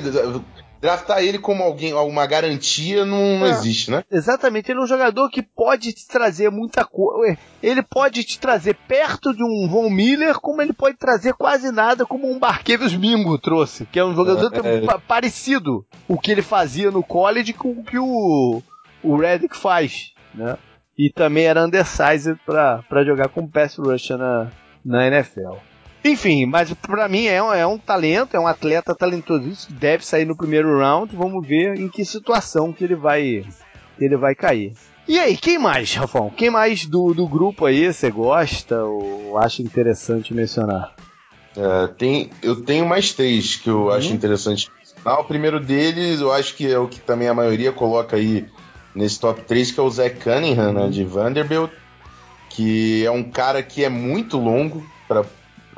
[0.81, 4.03] draftar ele como alguém, alguma garantia não, não é, existe, né?
[4.09, 7.37] Exatamente, ele é um jogador que pode te trazer muita coisa.
[7.61, 12.05] Ele pode te trazer perto de um Von Miller, como ele pode trazer quase nada,
[12.05, 14.97] como um Barqueiros Mingo trouxe, que é um jogador é, é.
[15.07, 18.61] parecido o que ele fazia no college com o que o,
[19.03, 20.57] o Redick faz, né?
[20.97, 24.51] E também era undersized para jogar com pass rusher na,
[24.83, 25.68] na NFL.
[26.03, 30.25] Enfim, mas para mim é um, é um talento, é um atleta talentosíssimo, deve sair
[30.25, 31.15] no primeiro round.
[31.15, 33.43] Vamos ver em que situação que ele vai,
[33.97, 34.73] que ele vai cair.
[35.07, 36.29] E aí, quem mais, Rafão?
[36.29, 40.93] Quem mais do, do grupo aí você gosta ou acha interessante mencionar?
[41.57, 43.89] É, tem, eu tenho mais três que eu uhum.
[43.89, 44.69] acho interessante.
[45.03, 48.45] Ah, o primeiro deles, eu acho que é o que também a maioria coloca aí
[48.93, 51.71] nesse top 3, que é o Zach Cunningham, né, de Vanderbilt,
[52.49, 55.23] que é um cara que é muito longo para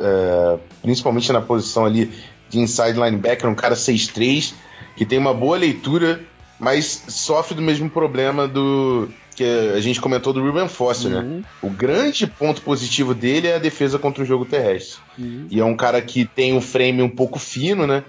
[0.02, 2.12] é, principalmente na posição ali
[2.50, 4.54] de inside linebacker, um cara 6'3",
[4.96, 6.22] que tem uma boa leitura,
[6.60, 9.44] mas sofre do mesmo problema do que
[9.76, 11.20] a gente comentou do Ruben Foster, né?
[11.20, 11.38] uhum.
[11.38, 11.44] né?
[11.62, 15.00] O grande ponto positivo dele é a defesa contra o jogo terrestre.
[15.18, 15.48] Uhum.
[15.50, 18.04] E é um cara que tem um frame um pouco fino, né?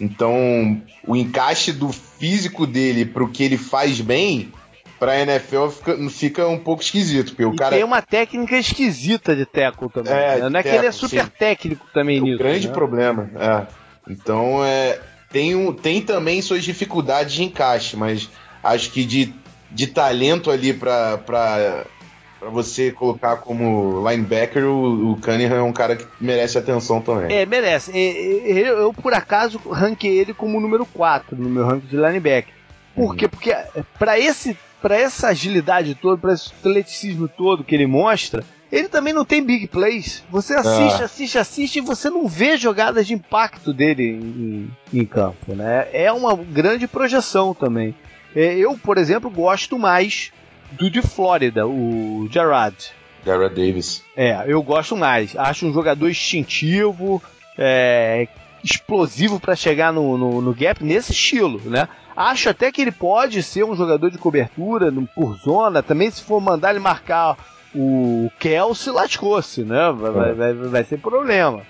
[0.00, 4.52] Então, o encaixe do físico dele para o que ele faz bem
[4.98, 7.30] pra NFL fica, fica um pouco esquisito.
[7.30, 7.74] Porque o e cara...
[7.74, 10.12] tem uma técnica esquisita de tackle também.
[10.12, 10.48] É, né?
[10.48, 11.30] Não é que ele é super sim.
[11.38, 12.38] técnico também é nisso.
[12.38, 12.74] grande né?
[12.74, 13.30] problema.
[13.36, 13.66] É.
[14.08, 18.30] Então, é, tem, um, tem também suas dificuldades de encaixe, mas
[18.62, 19.34] acho que de,
[19.70, 21.84] de talento ali pra, pra,
[22.38, 27.36] pra você colocar como linebacker, o, o Cunningham é um cara que merece atenção também.
[27.36, 27.90] É, merece.
[27.94, 32.54] Eu, eu, por acaso, ranquei ele como número 4 no meu ranking de linebacker.
[32.94, 33.16] Por uhum.
[33.16, 33.28] quê?
[33.28, 33.54] Porque
[33.98, 39.12] para esse para essa agilidade toda, para esse atleticismo todo que ele mostra, ele também
[39.12, 40.24] não tem big plays.
[40.30, 41.04] Você assiste, ah.
[41.04, 45.88] assiste, assiste e você não vê jogadas de impacto dele em, em campo, né?
[45.92, 47.94] É uma grande projeção também.
[48.34, 50.32] É, eu, por exemplo, gosto mais
[50.72, 52.76] do de Flórida, o Gerard.
[53.24, 54.02] Gerard Davis.
[54.16, 55.36] É, eu gosto mais.
[55.36, 57.22] Acho um jogador instintivo,
[57.56, 58.28] é,
[58.62, 61.88] explosivo para chegar no, no, no, gap nesse estilo, né?
[62.16, 66.22] Acho até que ele pode ser um jogador de cobertura no, por zona, também se
[66.22, 67.36] for mandar ele marcar
[67.74, 69.92] o Kelsey, lascou-se, né?
[69.92, 70.32] Vai, é.
[70.32, 71.62] vai, vai, ser problema.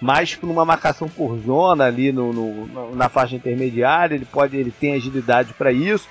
[0.00, 4.70] Mas por uma marcação por zona ali no, no, na faixa intermediária, ele pode, ele
[4.70, 6.06] tem agilidade para isso.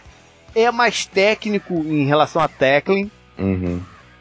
[0.55, 3.11] É mais técnico em relação a tackling.
[3.37, 3.79] Uhum.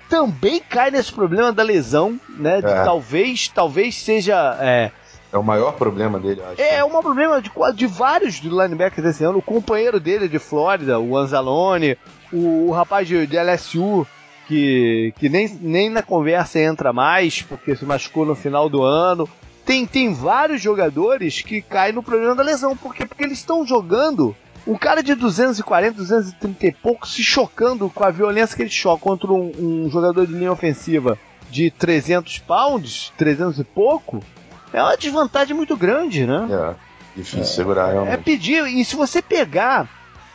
[0.09, 2.59] Também cai nesse problema da lesão, né?
[2.59, 2.85] É.
[2.85, 4.91] Talvez, talvez seja é,
[5.33, 6.61] é o maior problema dele, acho.
[6.61, 9.39] É, é um problema de, de vários linebackers desse ano.
[9.39, 11.97] O companheiro dele de Flórida, o Anzalone,
[12.31, 14.07] o, o rapaz de, de, LSU,
[14.47, 19.27] que, que nem, nem na conversa entra mais, porque se machucou no final do ano.
[19.65, 22.77] Tem, tem vários jogadores que caem no problema da lesão.
[22.77, 23.07] Por quê?
[23.07, 28.11] Porque eles estão jogando um cara de 240, 230 e pouco se chocando com a
[28.11, 31.19] violência que ele choca contra um, um jogador de linha ofensiva
[31.51, 34.23] de 300 pounds, 300 e pouco
[34.73, 36.49] é uma desvantagem muito grande, né?
[36.51, 36.75] É,
[37.17, 38.15] difícil é, segurar realmente.
[38.15, 39.89] É pedir, e se você pegar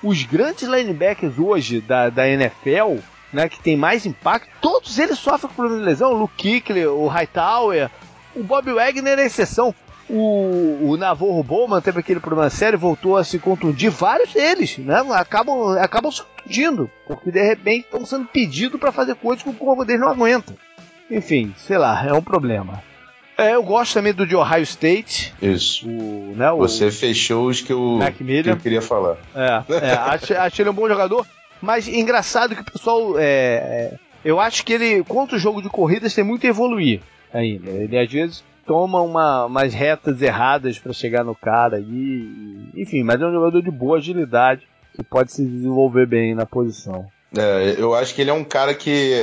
[0.04, 3.00] os grandes linebackers hoje da, da NFL,
[3.34, 6.14] né, que tem mais impacto, todos eles sofrem com problema de lesão.
[6.14, 7.90] O Luke Kuechly, o Hightower,
[8.36, 9.74] o Bob Wagner é exceção.
[10.10, 13.90] O, o Navarro Bowman teve aquele problema sério, voltou a se contundir.
[13.90, 15.04] Vários deles, né?
[15.14, 19.54] Acabam, acabam se contundindo, porque de repente estão sendo pedidos para fazer coisas que o
[19.54, 20.56] corpo deles não aguenta.
[21.12, 22.82] Enfim, sei lá, é um problema.
[23.38, 25.34] É, eu gosto também do de Ohio State.
[25.42, 25.88] Isso.
[25.88, 29.18] O, né, o Você fechou os que eu, que eu queria falar.
[29.36, 31.26] É, é acho, acho ele um bom jogador,
[31.62, 33.20] mas engraçado que o pessoal.
[33.20, 37.02] É, é, eu acho que ele, contra o jogo de corridas, tem muito a evoluir
[37.32, 37.70] ainda.
[37.70, 42.70] Ele às vezes toma uma, umas retas erradas para chegar no cara aí.
[42.76, 47.06] Enfim, mas é um jogador de boa agilidade que pode se desenvolver bem na posição.
[47.38, 49.14] É, eu acho que ele é um cara que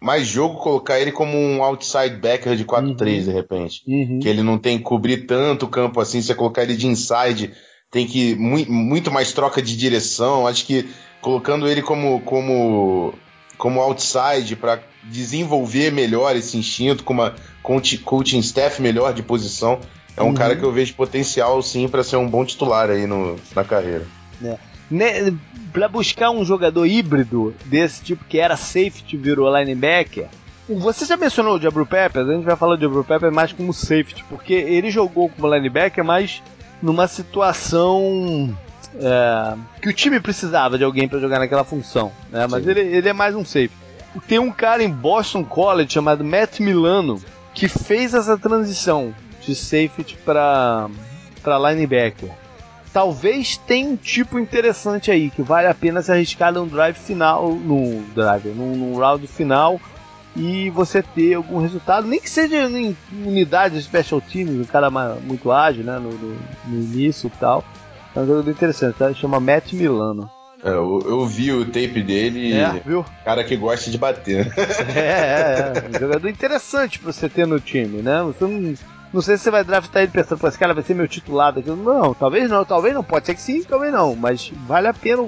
[0.00, 2.96] mais jogo colocar ele como um outside backer de 4-3 uhum.
[2.96, 3.82] de repente.
[3.86, 4.18] Uhum.
[4.20, 7.52] Que ele não tem que cobrir tanto o campo assim, você colocar ele de inside,
[7.90, 10.46] tem que muito, muito mais troca de direção.
[10.46, 10.88] Acho que
[11.20, 13.14] colocando ele como como
[13.56, 17.34] como outside para desenvolver melhor esse instinto, com uma
[18.04, 19.80] coaching staff melhor de posição,
[20.16, 20.34] é um uhum.
[20.34, 24.06] cara que eu vejo potencial sim para ser um bom titular aí no, na carreira.
[24.44, 24.56] É.
[24.90, 25.34] Né,
[25.72, 30.26] para buscar um jogador híbrido desse tipo que era safety virou linebacker.
[30.68, 33.72] Você já mencionou o Jabru Peppers, a gente vai falar de Jabru Peppers mais como
[33.72, 36.42] safety, porque ele jogou como linebacker, mas
[36.82, 38.54] numa situação
[38.96, 42.46] é, que o time precisava de alguém para jogar naquela função, né?
[42.50, 43.74] Mas ele, ele é mais um safety.
[44.26, 47.20] tem um cara em Boston College chamado Matt Milano
[47.54, 50.88] que fez essa transição de safety para
[51.70, 52.30] linebacker.
[52.98, 57.52] Talvez tenha um tipo interessante aí que vale a pena se arriscar num drive final,
[57.52, 59.80] no drive, num, num round final
[60.34, 64.90] e você ter algum resultado, nem que seja em unidade de special teams, um cara
[64.90, 67.62] muito ágil, né, no, no, no início e tal.
[68.16, 69.14] É um jogador interessante, tá?
[69.14, 70.28] Chama Matt Milano.
[70.64, 73.04] É, eu, eu, vi o tape dele é, viu?
[73.24, 74.52] cara que gosta de bater.
[74.92, 75.88] É, é, é.
[75.88, 78.24] Um jogador interessante pra você ter no time, né?
[78.24, 78.74] Você não,
[79.12, 81.70] não sei se você vai draftar ele pensando, esse cara vai ser meu titulado aqui.
[81.70, 83.02] Não, talvez não, talvez não.
[83.02, 84.14] Pode ser que sim, talvez não.
[84.14, 85.22] Mas vale a pena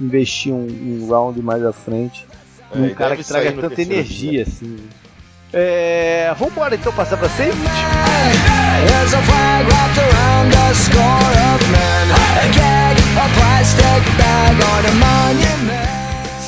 [0.00, 2.26] investir um, um round mais à frente
[2.74, 4.76] é, um cara que traga tanta energia assim.
[5.52, 7.56] É, vambora então passar pra safety?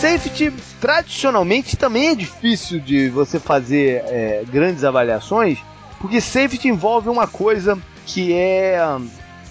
[0.00, 5.59] Safety tradicionalmente também é difícil de você fazer é, grandes avaliações,
[6.00, 8.80] porque safety envolve uma coisa que é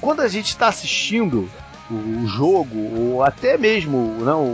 [0.01, 1.49] quando a gente está assistindo
[1.89, 4.45] o jogo ou até mesmo não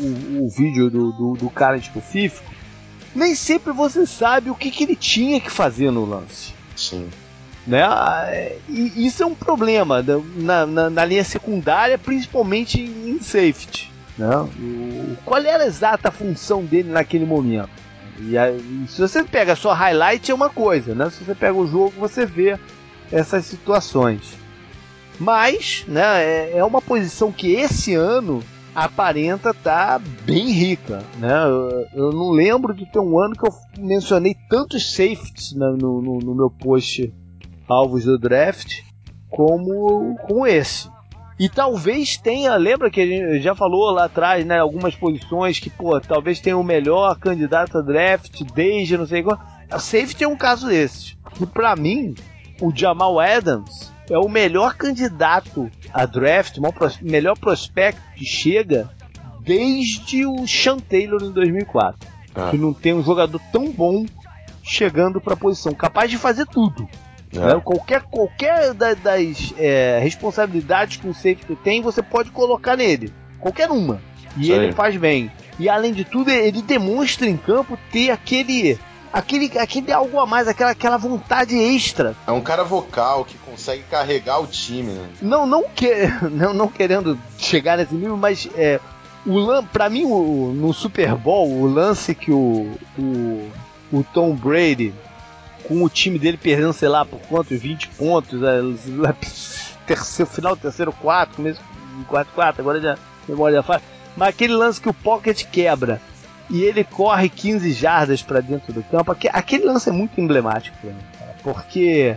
[0.00, 2.50] o, o vídeo do, do, do, cara específico,
[3.14, 6.52] nem sempre você sabe o que, que ele tinha que fazer no lance.
[6.76, 7.08] Sim.
[7.66, 7.82] Né?
[8.68, 10.04] E isso é um problema
[10.36, 13.90] na, na, na linha secundária, principalmente em safety.
[14.18, 14.36] Né?
[14.36, 17.83] O, qual era a exata função dele naquele momento?
[18.20, 21.10] E, a, e se você pega só highlight é uma coisa, né?
[21.10, 22.58] Se você pega o jogo, você vê
[23.10, 24.36] essas situações.
[25.18, 28.42] Mas, né, é, é uma posição que esse ano
[28.74, 31.44] aparenta estar tá bem rica, né?
[31.44, 36.02] Eu, eu, não lembro de ter um ano que eu mencionei tantos safeties né, no,
[36.02, 37.14] no, no, meu post
[37.68, 38.80] alvos do draft
[39.30, 40.88] como, como esse.
[41.38, 44.60] E talvez tenha, lembra que a gente já falou lá atrás, né?
[44.60, 49.40] Algumas posições que, pô, talvez tenha o melhor candidato a draft desde não sei qual.
[49.70, 51.16] A safety é um caso desses.
[51.40, 52.14] E para mim,
[52.60, 56.62] o Jamal Adams é o melhor candidato a draft, o
[57.02, 58.88] melhor prospecto que chega
[59.40, 62.08] desde o Sean Taylor em 2004.
[62.34, 62.50] Ah.
[62.50, 64.06] Que não tem um jogador tão bom
[64.62, 66.88] chegando para a posição, capaz de fazer tudo.
[67.34, 67.40] É.
[67.40, 67.60] Né?
[67.64, 73.12] Qualquer, qualquer das, das é, responsabilidades que o safety tem, você pode colocar nele.
[73.40, 74.00] Qualquer uma.
[74.36, 75.30] E ele faz bem.
[75.58, 78.78] E além de tudo, ele demonstra em campo ter aquele
[79.12, 82.16] aquele, aquele algo a mais, aquela, aquela vontade extra.
[82.26, 85.08] É um cara vocal que consegue carregar o time, né?
[85.22, 85.88] Não, não, que,
[86.32, 88.80] não, não querendo chegar nesse nível, mas é,
[89.24, 93.50] o lan, pra mim, o, no Super Bowl, o lance que o, o,
[93.92, 94.92] o Tom Brady,
[95.66, 98.60] com o time dele perdendo, sei lá, por quantos, 20 pontos, é,
[99.86, 102.98] terceiro, final terceiro quarto, do quarto quarto, agora já
[103.28, 103.82] memória já faz.
[104.16, 106.00] Mas aquele lance que o Pocket quebra
[106.50, 109.16] e ele corre 15 jardas para dentro do campo.
[109.32, 112.16] Aquele lance é muito emblemático pra mim, cara, porque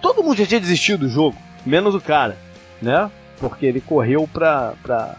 [0.00, 2.36] todo mundo já tinha desistido do jogo, menos o cara,
[2.80, 3.10] né?
[3.38, 5.16] Porque ele correu pra, pra,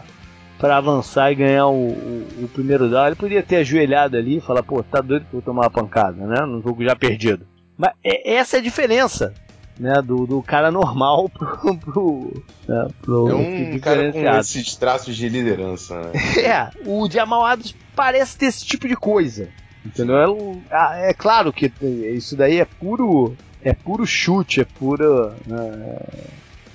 [0.58, 3.06] pra avançar e ganhar o, o, o primeiro down.
[3.06, 6.26] Ele podia ter ajoelhado ali e falar, pô, tá doido que eu tomar uma pancada,
[6.26, 6.40] né?
[6.40, 7.46] No jogo já perdido.
[7.78, 9.32] Mas é, essa é a diferença
[9.78, 15.16] né, do, do cara normal pro, pro, né, pro é um cara com esses traços
[15.16, 15.96] de liderança.
[16.00, 16.12] Né?
[16.44, 19.48] é, o Jamal Adams parece ter esse tipo de coisa.
[19.86, 20.60] Entendeu?
[20.70, 26.00] É, é, claro que isso daí é puro é puro chute, é pura né,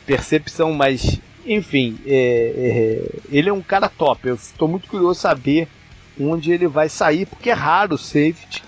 [0.06, 4.28] percepção, mas enfim, é, é, ele é um cara top.
[4.28, 5.68] Eu estou muito curioso saber
[6.20, 8.64] onde ele vai sair, porque é raro o safety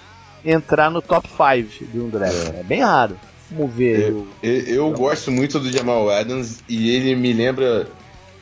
[0.45, 2.53] entrar no top 5 de um draft.
[2.55, 2.59] É.
[2.59, 3.17] é bem raro.
[3.51, 4.09] Vamos ver.
[4.09, 7.87] Eu, eu, eu gosto muito do Jamal Adams e ele me lembra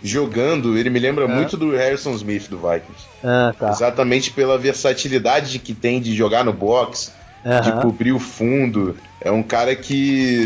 [0.02, 3.08] jogando, ele me lembra muito do Harrison Smith do Vikings.
[3.24, 3.70] Ah, tá.
[3.70, 7.13] Exatamente pela versatilidade que tem de jogar no box,
[7.63, 8.98] de cobrir o fundo.
[9.22, 10.44] É um cara que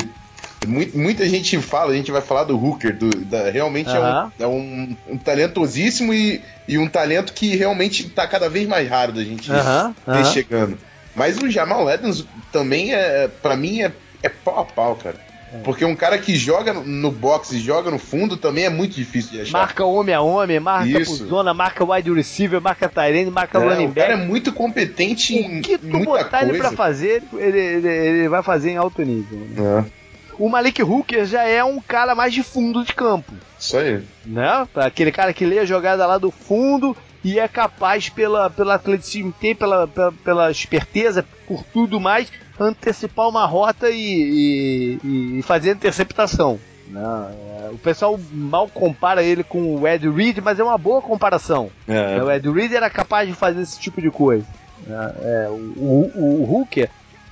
[0.67, 4.48] muita gente fala, a gente vai falar do Hooker, do, da, realmente é, um, é
[4.48, 9.24] um, um, talentosíssimo e, e um talento que realmente está cada vez mais raro da
[9.24, 10.78] gente ver chegando.
[11.17, 15.17] Mas o Jamal Adams também é, para mim, é é pau a pau, cara.
[15.53, 15.60] É.
[15.60, 19.32] Porque um cara que joga no box e joga no fundo também é muito difícil
[19.32, 19.58] de achar.
[19.58, 21.25] Marca homem a homem, marca Isso.
[21.25, 23.99] zona, marca wide receiver, marca Tyrene, marca é, running back.
[23.99, 26.49] O cara é muito competente em O que tu botar coisa.
[26.49, 29.39] ele pra fazer, ele, ele, ele, vai fazer em alto nível.
[29.39, 29.86] Né?
[29.93, 29.97] É.
[30.38, 33.32] O Malik Hooker já é um cara mais de fundo de campo.
[33.58, 34.03] Isso aí.
[34.25, 34.67] Né?
[34.75, 36.95] Aquele cara que lê a jogada lá do fundo
[37.28, 43.28] e é capaz, pela, pela atleticismo ter, pela, pela, pela esperteza, por tudo mais, antecipar
[43.28, 46.58] uma rota e, e, e fazer interceptação.
[46.88, 51.02] Não, é, o pessoal mal compara ele com o Ed Reed, mas é uma boa
[51.02, 51.70] comparação.
[51.86, 52.24] É.
[52.24, 54.46] O Ed Reed era capaz de fazer esse tipo de coisa.
[54.86, 55.13] Né?
[55.22, 56.90] É, o, o, o Hooker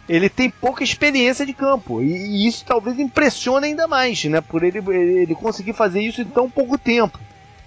[0.10, 4.42] ele tem pouca experiência de campo e, e, isso talvez impressione ainda mais, né?
[4.42, 7.18] Por ele, ele conseguir fazer isso em tão pouco tempo.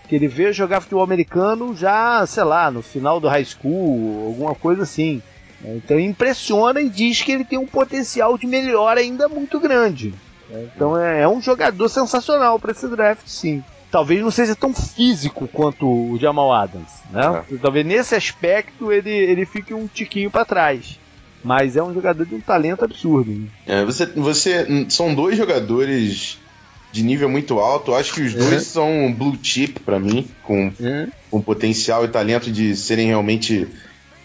[0.09, 4.55] Que ele veio jogar futebol americano já, sei lá, no final do high school, alguma
[4.55, 5.23] coisa assim.
[5.65, 10.15] Então impressiona e diz que ele tem um potencial de melhor ainda muito grande.
[10.51, 13.63] Então é, é um jogador sensacional para esse draft, sim.
[13.91, 17.43] Talvez não seja tão físico quanto o Jamal Adams, né?
[17.51, 17.57] É.
[17.57, 20.99] Talvez nesse aspecto ele, ele fique um tiquinho para trás.
[21.43, 23.31] Mas é um jogador de um talento absurdo.
[23.31, 23.47] Né?
[23.67, 26.39] É, você, você são dois jogadores
[26.93, 27.95] de nível muito alto.
[27.95, 28.39] Acho que os é.
[28.39, 31.09] dois são blue chip para mim, com, é.
[31.31, 33.69] com potencial e talento de serem realmente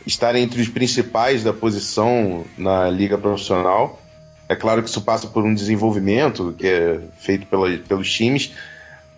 [0.06, 4.02] estar entre os principais da posição na liga profissional.
[4.50, 8.52] É claro que isso passa por um desenvolvimento que é feito pela, pelos times,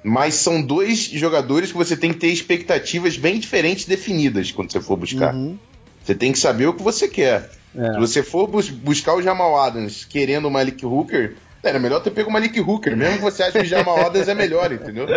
[0.03, 4.79] mas são dois jogadores que você tem que ter expectativas bem diferentes definidas quando você
[4.79, 5.33] for buscar.
[5.33, 5.57] Uhum.
[6.03, 7.49] Você tem que saber o que você quer.
[7.75, 7.93] É.
[7.93, 11.35] Se você for bus buscar o Jamal Adams querendo o Malik Hooker,
[11.69, 14.27] era melhor ter pego o Malik Hooker, mesmo que você ache que o Jamal Adams
[14.27, 15.07] é melhor, entendeu?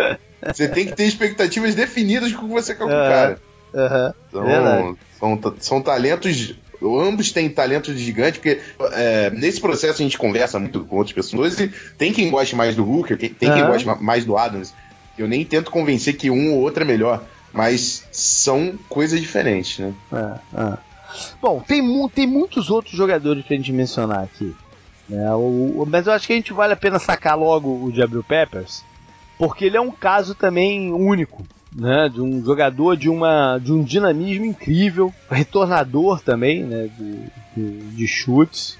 [0.45, 3.39] Você tem que ter expectativas definidas com o que você quer com o cara.
[3.73, 4.13] Uhum.
[4.27, 8.59] Então, são, são talentos ambos têm talentos gigantes, porque
[8.93, 12.75] é, nesse processo a gente conversa muito com outras pessoas e tem quem goste mais
[12.75, 14.73] do Hooker, tem, tem quem goste mais do Adams.
[15.17, 19.93] Eu nem tento convencer que um ou outro é melhor, mas são coisas diferentes, né?
[20.13, 20.77] É, é.
[21.41, 24.55] Bom, tem, tem muitos outros jogadores pra gente mencionar aqui.
[25.09, 25.33] Né?
[25.33, 28.23] O, o, mas eu acho que a gente vale a pena sacar logo o Jabril
[28.23, 28.83] Peppers,
[29.37, 31.45] porque ele é um caso também único
[31.75, 37.19] né, de um jogador de, uma, de um dinamismo incrível, retornador também né, de,
[37.55, 38.77] de, de chutes,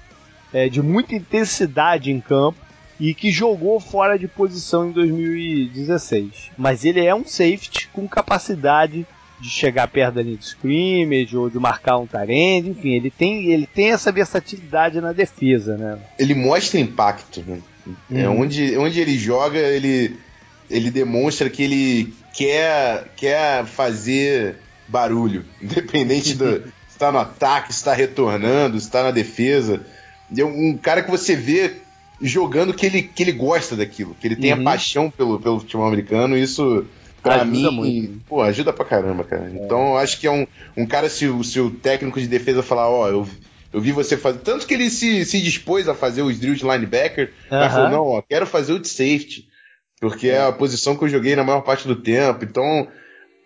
[0.52, 2.58] é, de muita intensidade em campo
[2.98, 6.50] e que jogou fora de posição em 2016.
[6.58, 9.06] Mas ele é um safety com capacidade
[9.40, 13.46] de chegar perto da linha de scrimmage ou de marcar um tarend, enfim, ele tem,
[13.46, 15.98] ele tem essa versatilidade na defesa, né?
[16.18, 17.60] Ele mostra impacto, né?
[18.12, 18.42] É uhum.
[18.42, 20.16] onde, onde ele joga, ele,
[20.68, 27.78] ele demonstra que ele quer, quer fazer barulho, independente do se está no ataque, se
[27.78, 29.80] está retornando, se está na defesa.
[30.36, 31.76] É um cara que você vê
[32.20, 34.60] jogando que ele, que ele gosta daquilo, que ele tem uhum.
[34.60, 36.86] a paixão pelo, pelo futebol americano, e isso
[37.22, 38.24] Pra ajuda mim, muito.
[38.26, 39.50] pô, ajuda pra caramba, cara.
[39.50, 39.64] É.
[39.64, 42.88] Então, eu acho que é um, um cara, se, se o técnico de defesa falar,
[42.88, 43.28] ó, oh, eu,
[43.72, 44.38] eu vi você fazer.
[44.40, 47.60] Tanto que ele se, se dispôs a fazer os drills de linebacker, uh -huh.
[47.60, 49.48] mas falou, não, ó, quero fazer o de safety.
[50.00, 52.42] Porque é a posição que eu joguei na maior parte do tempo.
[52.42, 52.88] Então,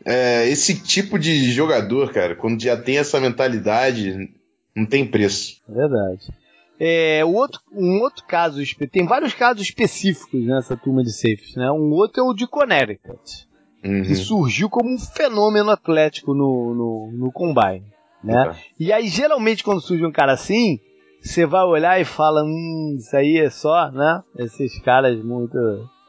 [0.05, 4.31] é, esse tipo de jogador, cara, quando já tem essa mentalidade,
[4.75, 5.61] não tem preço.
[5.69, 6.33] Verdade.
[6.79, 8.61] É, outro, um outro caso,
[8.91, 11.71] tem vários casos específicos nessa turma de safes, né?
[11.71, 13.49] Um outro é o de Connecticut,
[13.85, 14.03] uhum.
[14.03, 17.85] que surgiu como um fenômeno atlético no, no, no combine,
[18.23, 18.49] né?
[18.49, 18.55] Uhum.
[18.79, 20.79] E aí, geralmente, quando surge um cara assim,
[21.23, 24.23] você vai olhar e fala, hum, isso aí é só, né?
[24.39, 25.59] Esses caras muito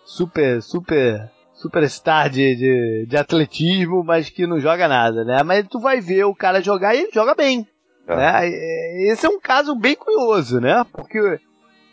[0.06, 5.42] super, super, superstar de, de, de atletismo, mas que não joga nada, né?
[5.44, 7.68] Mas tu vai ver o cara jogar e ele joga bem.
[8.08, 8.16] É.
[8.16, 9.12] Né?
[9.12, 10.86] Esse é um caso bem curioso, né?
[10.92, 11.40] Porque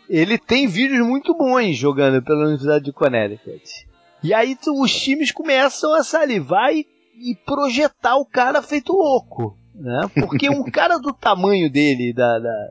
[0.09, 3.87] ele tem vídeos muito bons jogando pela Universidade de Connecticut.
[4.23, 6.85] E aí os times começam a salivar e,
[7.19, 9.57] e projetar o cara feito louco.
[9.75, 10.09] Né?
[10.13, 12.67] Porque um cara do tamanho dele, da, da,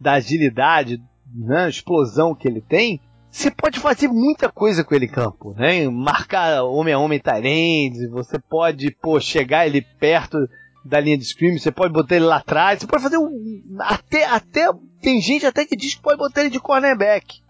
[0.00, 1.02] da agilidade,
[1.34, 3.00] né, explosão que ele tem,
[3.30, 5.88] você pode fazer muita coisa com ele em campo, né?
[5.88, 10.38] Marcar homem a homem Tyrande, você pode, pô, chegar ele perto
[10.84, 13.28] da linha de scream, você pode botar ele lá atrás, você pode fazer um.
[13.80, 14.70] Até, até.
[15.00, 17.42] Tem gente até que diz que pode botar ele de cornerback.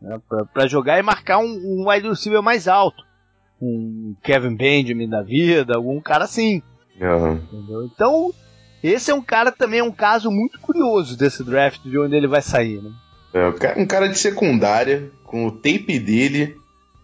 [0.00, 0.20] Né,
[0.52, 3.02] pra jogar e marcar um, um wide receiver mais alto.
[3.60, 6.62] Um Kevin Benjamin da vida, algum cara assim.
[7.00, 7.40] Uhum.
[7.86, 8.32] Então,
[8.82, 12.26] esse é um cara também, é um caso muito curioso desse draft, de onde ele
[12.26, 12.90] vai sair, né?
[13.32, 16.56] É, um cara de secundária, com o tape dele,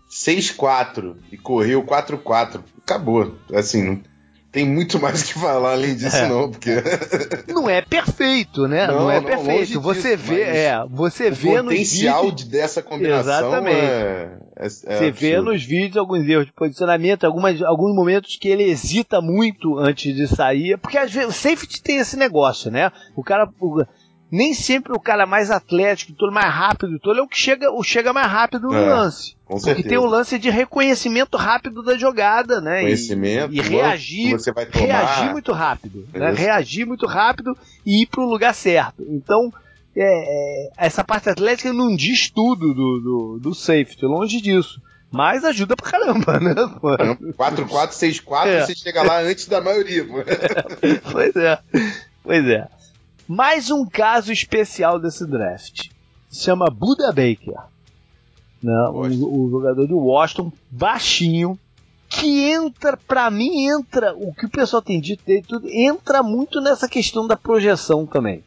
[0.09, 2.61] 6-4 e correu 4-4.
[2.83, 3.35] Acabou.
[3.53, 4.10] Assim, não
[4.53, 6.29] tem muito mais que falar além disso, é.
[6.29, 6.71] não, porque.
[7.47, 8.87] não é perfeito, né?
[8.87, 9.81] Não, não é não, perfeito.
[9.81, 12.49] Você disso, vê, é, você vê no potencial vídeos...
[12.49, 13.77] dessa combinação Exatamente.
[13.77, 15.15] É, é, é você absurdo.
[15.15, 20.15] vê nos vídeos alguns erros de posicionamento, algumas, alguns momentos que ele hesita muito antes
[20.15, 22.91] de sair, porque às vezes o safety tem esse negócio, né?
[23.15, 23.49] O cara.
[23.61, 23.85] O,
[24.31, 27.83] nem sempre o cara mais atlético, todo mais rápido, todo é o que chega, o
[27.83, 29.35] chega mais rápido no é, lance.
[29.45, 29.89] Com Porque certeza.
[29.89, 32.83] tem o lance de reconhecimento rápido da jogada, né?
[32.83, 34.87] Conhecimento, e, e reagir, você vai tomar.
[34.87, 36.33] reagir muito rápido, né?
[36.33, 39.05] Reagir muito rápido e ir para o lugar certo.
[39.09, 39.53] Então,
[39.97, 44.81] é, é, essa parte atlética não diz tudo do, do, do safety, longe disso.
[45.11, 46.55] Mas ajuda pra caramba, né?
[46.55, 48.65] 4-4-6-4, é.
[48.65, 50.05] você chega lá antes da maioria.
[50.05, 50.23] Pô.
[51.11, 51.59] pois é.
[52.23, 52.69] Pois é.
[53.33, 55.89] Mais um caso especial desse draft.
[56.29, 57.55] Se chama Buda Baker.
[58.61, 58.89] Né?
[58.93, 61.57] O, o, jogador de Washington, baixinho,
[62.09, 66.61] que entra, pra mim, entra, o que o pessoal tem dito dele, tudo, entra muito
[66.61, 68.43] nessa questão da projeção também.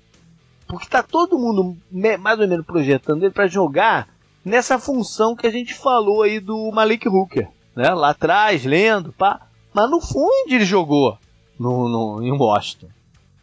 [0.67, 1.77] Porque tá todo mundo
[2.19, 4.09] mais ou menos projetando ele para jogar
[4.43, 7.88] nessa função que a gente falou aí do Malik Hooker, né?
[7.93, 9.47] Lá atrás, lendo, pá.
[9.73, 11.17] Mas no fundo ele jogou
[11.57, 12.89] no, no, em Washington,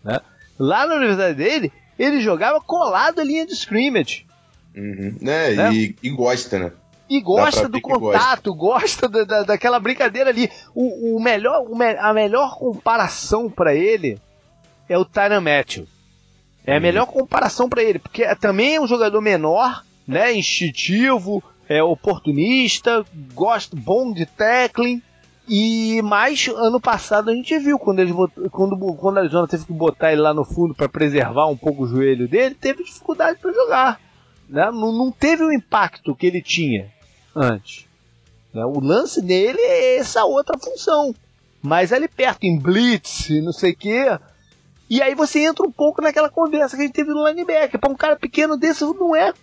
[0.05, 0.21] né?
[0.61, 4.27] Lá na universidade dele, ele jogava colado à linha de scrimmage.
[4.77, 5.17] Uhum.
[5.23, 5.73] É, né?
[5.73, 6.73] e, e gosta, né?
[7.09, 10.51] E gosta do contato, gosta, gosta da, da, daquela brincadeira ali.
[10.75, 14.21] O, o melhor, o me, a melhor comparação para ele
[14.87, 15.89] é o Tyron Matthew.
[16.67, 16.83] É a uhum.
[16.83, 23.05] melhor comparação para ele, porque é, também é um jogador menor, né, instintivo, é oportunista,
[23.33, 25.03] gosta, bom de tackling.
[25.53, 28.15] E mais ano passado a gente viu quando eles
[28.53, 31.83] quando quando a Arizona teve que botar ele lá no fundo para preservar um pouco
[31.83, 34.01] o joelho dele, teve dificuldade para jogar,
[34.49, 34.71] né?
[34.71, 36.89] Não, não teve o impacto que ele tinha
[37.35, 37.85] antes.
[38.55, 38.65] Né?
[38.65, 41.13] O lance dele é essa outra função.
[41.61, 44.19] Mas ali perto, em blitz, não sei o quê.
[44.89, 47.81] E aí você entra um pouco naquela conversa que a gente teve no linebacker.
[47.81, 49.35] Para um cara pequeno desse, não é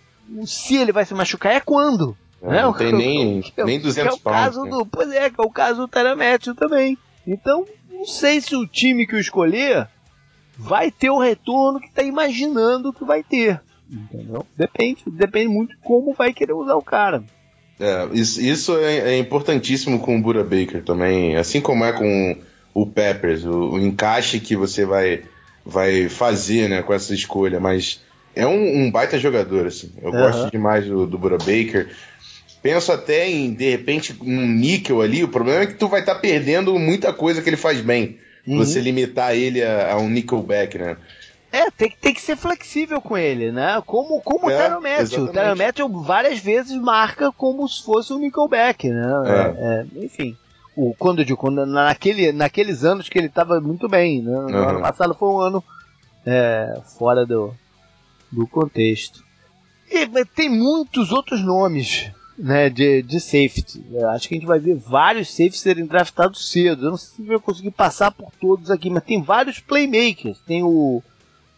[0.46, 2.16] se ele vai se machucar, é quando.
[2.42, 2.62] É, né?
[2.62, 4.70] Não tem nem, que, nem 200 que é o pounds, caso né?
[4.70, 6.96] do, Pois é, que é o caso do Teramétio também.
[7.26, 9.88] Então, não sei se o time que o escolher
[10.56, 13.60] vai ter o retorno que está imaginando que vai ter.
[13.90, 14.44] Entendeu?
[14.56, 17.22] Depende, depende muito de como vai querer usar o cara.
[17.80, 22.36] É, isso, isso é, é, importantíssimo com o Bura Baker também, assim como é com
[22.74, 25.22] o Peppers, o, o, encaixe que você vai,
[25.64, 28.02] vai fazer né, com essa escolha, mas
[28.34, 29.92] é um, um baita jogador, assim.
[30.02, 30.18] Eu uhum.
[30.18, 31.88] gosto demais do, do Bura Baker.
[32.62, 35.22] Penso até em, de repente, um níquel ali.
[35.22, 38.18] O problema é que tu vai estar tá perdendo muita coisa que ele faz bem.
[38.46, 38.58] Uhum.
[38.58, 40.96] Você limitar ele a, a um nickelback, né?
[41.50, 43.82] É, tem, tem que ser flexível com ele, né?
[43.86, 45.24] Como, como é, o Matthew.
[45.24, 49.06] O Matthew várias vezes marca como se fosse um Nickelback, né?
[49.26, 50.00] É.
[50.00, 50.36] É, enfim.
[50.76, 54.30] O, quando eu digo, quando, naquele, naqueles anos que ele estava muito bem, né?
[54.30, 54.68] No uhum.
[54.68, 55.64] ano passado foi um ano
[56.26, 57.54] é, fora do,
[58.30, 59.24] do contexto.
[59.90, 63.84] E tem muitos outros nomes né, de, de safety.
[63.92, 66.86] Eu acho que a gente vai ver vários safeties serem draftados cedo.
[66.86, 70.38] Eu não sei se vai conseguir passar por todos aqui, mas tem vários playmakers.
[70.46, 71.02] Tem o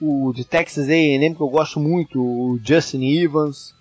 [0.01, 3.75] o de Texas A&M que eu gosto muito, o Justin Evans.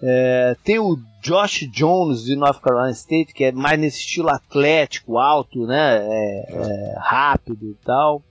[0.00, 5.18] É, tem o Josh Jones de North Carolina State, que é mais nesse estilo atlético,
[5.18, 5.96] alto, né?
[5.96, 8.22] É, é, rápido e tal.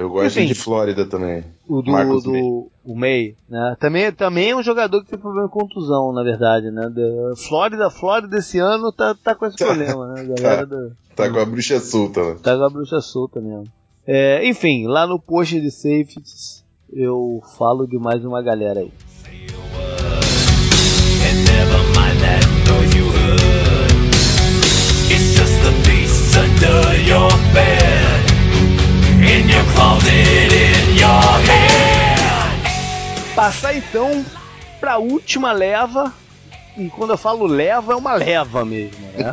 [0.00, 1.44] Eu gosto Enfim, de Flórida também.
[1.68, 2.40] O do, Marcos do May.
[2.42, 3.76] o May, né?
[3.78, 6.88] Também, também é um jogador que tem problema de contusão, na verdade, né?
[6.88, 10.24] Da Flórida, Flórida esse ano tá, tá com esse problema, né?
[10.24, 12.36] Galera tá, da, tá com a bruxa solta, né?
[12.42, 13.66] Tá com a bruxa solta mesmo.
[14.06, 18.90] É, enfim, lá no post de safeties eu falo de mais uma galera aí.
[33.34, 34.24] Passar então
[34.78, 36.12] para a última leva,
[36.76, 39.32] e quando eu falo leva, é uma leva mesmo, né?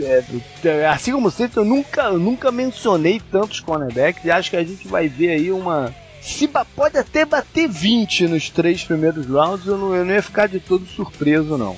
[0.00, 0.24] é,
[0.64, 4.64] é, assim como sempre, eu nunca, eu nunca mencionei tantos cornerbacks e acho que a
[4.64, 9.76] gente vai ver aí uma, se pode até bater 20 nos três primeiros rounds, eu
[9.76, 11.76] não, eu não ia ficar de todo surpreso, não.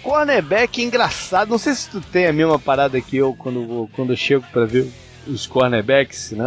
[0.00, 4.16] Cornerback engraçado, não sei se tu tem a mesma parada que eu quando, quando eu
[4.16, 4.86] chego para ver
[5.26, 6.44] os cornerbacks, né?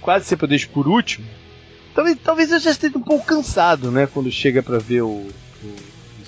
[0.00, 1.26] Quase sempre eu deixo por último.
[1.94, 4.06] Talvez, talvez eu já esteja um pouco cansado, né?
[4.06, 5.26] Quando chega para ver o.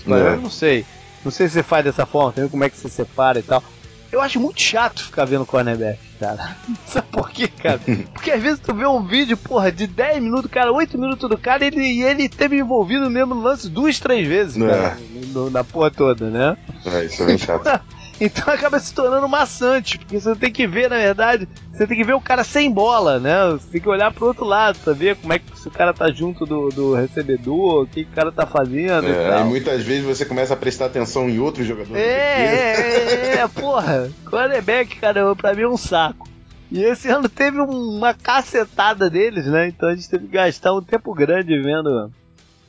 [0.07, 0.35] o, é.
[0.35, 0.85] Eu não sei.
[1.25, 3.63] Não sei se você faz dessa forma, também como é que você separa e tal.
[4.11, 6.57] Eu acho muito chato ficar vendo cornerback, cara.
[6.85, 7.81] Sabe por quê, cara?
[8.13, 11.39] Porque às vezes tu vê um vídeo, porra, de 10 minutos, cara, 8 minutos do
[11.39, 15.27] cara, ele, e ele teve envolvido mesmo no lance duas, três vezes, cara, é.
[15.33, 16.59] no, na porra toda, né?
[16.85, 17.81] É, isso é bem chato.
[18.23, 22.05] Então acaba se tornando maçante, porque você tem que ver, na verdade, você tem que
[22.05, 23.51] ver o cara sem bola, né?
[23.51, 25.93] Você tem que olhar pro outro lado pra ver como é que se o cara
[25.93, 29.09] tá junto do, do recebedor, o que, que o cara tá fazendo.
[29.09, 29.47] É, e, tal.
[29.47, 32.01] muitas vezes você começa a prestar atenção em outros jogadores.
[32.01, 34.09] É, é, é, é, porra.
[34.25, 36.29] Quarterback, cara, pra mim é um saco.
[36.71, 39.67] E esse ano teve uma cacetada deles, né?
[39.67, 42.11] Então a gente teve que gastar um tempo grande vendo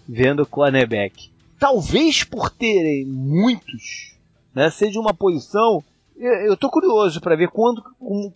[0.10, 1.32] vendo cornerback.
[1.60, 4.13] Talvez por terem muitos
[4.54, 5.84] né, seja uma posição.
[6.16, 7.84] Eu estou curioso para ver quando,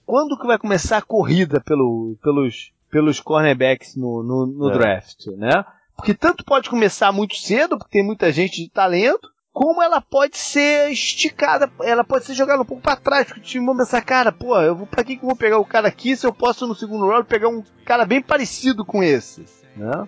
[0.06, 4.74] quando que vai começar a corrida pelo, pelos, pelos cornerbacks no, no, no é.
[4.74, 5.64] draft, né?
[5.96, 10.38] Porque tanto pode começar muito cedo, porque tem muita gente de talento, como ela pode
[10.38, 14.02] ser esticada, ela pode ser jogada um pouco para trás, porque o time vai pensar,
[14.04, 16.32] cara, pô, eu vou, pra que, que eu vou pegar o cara aqui se eu
[16.32, 19.46] posso no segundo round pegar um cara bem parecido com esse,
[19.76, 20.08] né?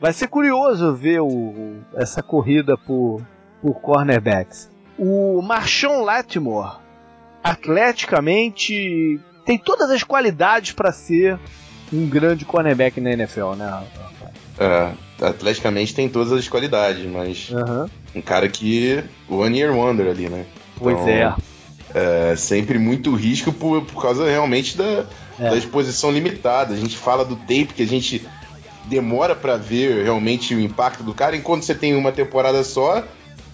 [0.00, 3.20] Vai ser curioso ver o, essa corrida por,
[3.60, 4.70] por cornerbacks.
[4.98, 6.78] O Marshon Latimore,
[7.42, 11.38] atleticamente, tem todas as qualidades para ser
[11.92, 13.84] um grande cornerback na NFL, né?
[14.58, 14.92] É,
[15.24, 17.88] atleticamente tem todas as qualidades, mas uhum.
[18.14, 20.46] um cara que one year wonder ali, né?
[20.76, 22.32] Pois então, é.
[22.32, 22.36] é.
[22.36, 25.04] Sempre muito risco por, por causa realmente da,
[25.38, 25.50] é.
[25.50, 26.74] da exposição limitada.
[26.74, 28.26] A gente fala do tape que a gente
[28.86, 33.04] demora para ver realmente o impacto do cara, enquanto você tem uma temporada só,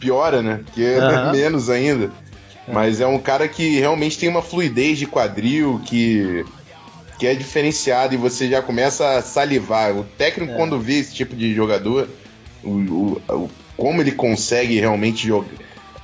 [0.02, 0.60] piora, né?
[0.64, 2.10] Porque é menos ainda.
[2.66, 2.72] É.
[2.72, 6.44] Mas é um cara que realmente tem uma fluidez de quadril que
[7.18, 9.96] que é diferenciado e você já começa a salivar.
[9.96, 10.56] O técnico, é.
[10.56, 12.08] quando vê esse tipo de jogador,
[12.64, 15.48] o, o, o como ele consegue realmente jogar,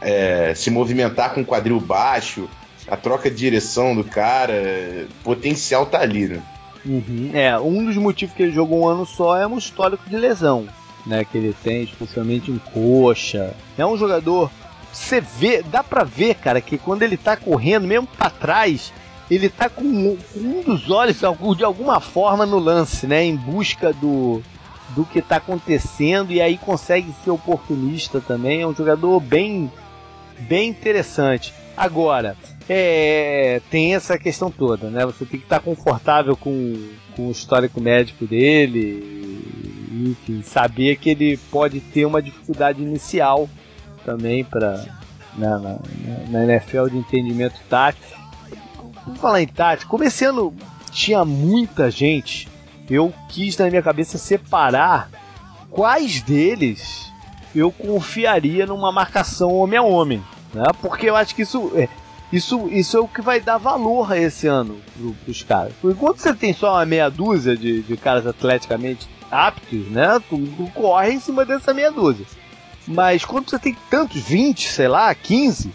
[0.01, 2.49] é, se movimentar com quadril baixo,
[2.87, 6.43] a troca de direção do cara, potencial tá ali, né?
[6.87, 7.31] Uhum.
[7.35, 10.69] É, um dos motivos que ele jogou um ano só é um histórico de lesão,
[11.07, 11.25] né?
[11.25, 13.55] Que ele tem, especialmente em coxa.
[13.77, 14.51] É um jogador.
[14.93, 18.93] Você vê, dá pra ver, cara, que quando ele tá correndo, mesmo para trás,
[19.31, 21.19] ele tá com, um dos olhos
[21.57, 23.25] de alguma forma no lance, né?
[23.25, 24.43] Em busca do,
[24.91, 28.63] do que tá acontecendo e aí consegue ser oportunista também.
[28.63, 29.71] É um jogador bem,
[30.41, 31.53] bem interessante.
[31.77, 32.37] Agora,
[32.69, 35.05] é, tem essa questão toda, né?
[35.07, 39.38] Você tem que estar tá confortável com, com o histórico médico dele,
[39.99, 43.49] enfim, saber que ele pode ter uma dificuldade inicial
[44.05, 44.85] também para
[45.37, 45.79] na, na,
[46.29, 48.19] na NFL de entendimento tático
[49.09, 49.49] Vamos falar em
[50.03, 50.55] esse ano
[50.91, 52.47] tinha muita gente,
[52.91, 55.09] eu quis na minha cabeça separar
[55.71, 57.11] quais deles
[57.55, 60.23] eu confiaria numa marcação homem a homem.
[60.53, 60.63] Né?
[60.83, 61.89] Porque eu acho que isso é,
[62.31, 65.73] isso, isso é o que vai dar valor a esse ano pro, pros caras.
[65.83, 70.21] Enquanto você tem só uma meia dúzia de, de caras atleticamente aptos, né?
[70.29, 70.39] Tu,
[70.75, 72.27] corre em cima dessa meia dúzia.
[72.87, 75.71] Mas quando você tem tantos, 20, sei lá, 15,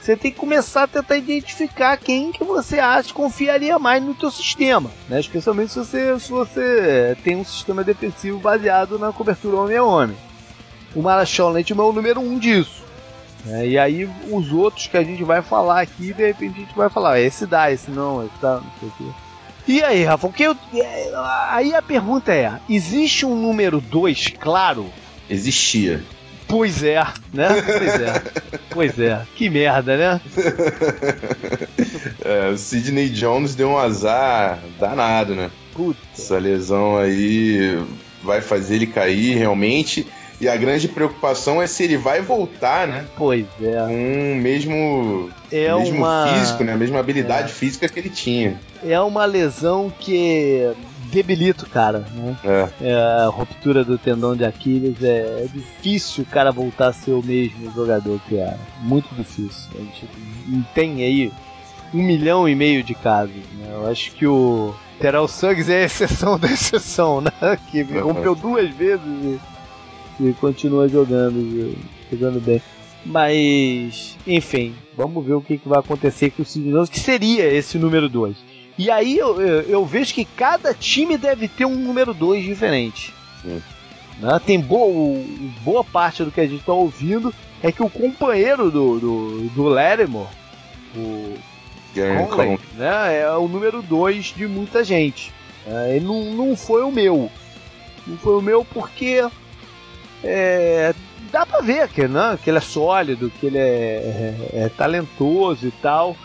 [0.00, 4.30] você tem que começar a tentar identificar quem que você acha confiaria mais no teu
[4.30, 5.20] sistema, né?
[5.20, 10.16] Especialmente se você, se você tem um sistema defensivo baseado na cobertura homem a homem.
[10.94, 12.82] O Marachal Lente é o número um disso.
[13.44, 13.68] Né?
[13.68, 16.88] E aí os outros que a gente vai falar aqui, de repente a gente vai
[16.88, 19.27] falar, esse dá, esse não, esse dá, não sei o quê.
[19.68, 21.12] E aí, Rafa, o que eu, é,
[21.50, 24.86] aí a pergunta é, existe um número 2 claro?
[25.28, 26.02] Existia.
[26.48, 27.04] Pois é,
[27.34, 27.48] né?
[27.60, 28.22] Pois é.
[28.72, 29.22] pois é.
[29.36, 30.20] Que merda, né?
[32.24, 35.50] é, o Sidney Jones deu um azar danado, né?
[35.74, 36.00] Puta.
[36.16, 37.78] Essa lesão aí
[38.22, 40.06] vai fazer ele cair realmente.
[40.40, 43.06] E a grande preocupação é se ele vai voltar, né?
[43.16, 43.78] Pois é.
[43.86, 46.28] Com o mesmo, é mesmo uma...
[46.28, 46.74] físico, né?
[46.74, 47.54] A mesma habilidade é.
[47.54, 48.60] física que ele tinha.
[48.84, 50.72] É uma lesão que
[51.10, 52.36] debilita o cara, né?
[52.44, 52.68] É.
[52.82, 52.94] é.
[52.94, 57.22] a ruptura do tendão de Aquiles é, é, difícil o cara voltar a ser o
[57.22, 58.58] mesmo jogador que era.
[58.82, 59.70] Muito difícil.
[59.74, 60.08] A gente
[60.74, 61.32] tem aí
[61.92, 63.34] um milhão e meio de casos.
[63.34, 63.70] Né?
[63.72, 67.32] Eu acho que o Terrell Suggs é a exceção da exceção, né?
[67.70, 69.40] Que rompeu duas vezes e,
[70.20, 71.76] e continua jogando,
[72.10, 72.60] jogando bem.
[73.04, 77.46] Mas, enfim, vamos ver o que, que vai acontecer com o Sidney Jones, que seria
[77.46, 78.36] esse número 2.
[78.76, 83.14] E aí eu, eu, eu, vejo que cada time deve ter um número 2 diferente.
[83.42, 83.62] Sim.
[84.20, 84.40] Né?
[84.44, 85.24] Tem boa,
[85.62, 89.62] boa parte do que a gente está ouvindo é que o companheiro do, do, do
[89.64, 90.28] Lattimore,
[90.96, 91.38] o
[92.28, 95.32] Conley, né, é o número 2 de muita gente.
[95.66, 97.30] É, ele não, não foi o meu.
[98.06, 99.28] Não foi o meu porque
[100.22, 100.94] é,
[101.30, 105.66] dá pra ver que, né, que ele é sólido, que ele é, é, é talentoso
[105.66, 106.16] e tal.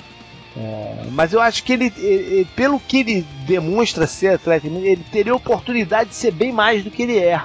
[0.55, 5.35] É, mas eu acho que ele, ele, pelo que ele demonstra ser atleta, ele teria
[5.35, 7.41] oportunidade de ser bem mais do que ele é.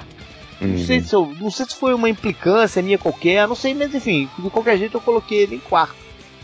[0.61, 0.67] Uhum.
[0.67, 3.93] Não, sei se eu, não sei se foi uma implicância minha qualquer, não sei, mas
[3.95, 5.95] enfim, de qualquer jeito eu coloquei ele em quarto.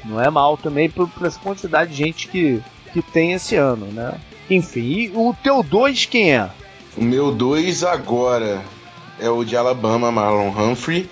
[0.03, 2.61] Não é mal também por, por essa quantidade de gente que,
[2.93, 4.19] que tem esse ano, né?
[4.49, 6.49] Enfim, o teu 2 quem é?
[6.95, 8.63] O meu 2 agora
[9.19, 11.09] é o de Alabama, Marlon Humphrey,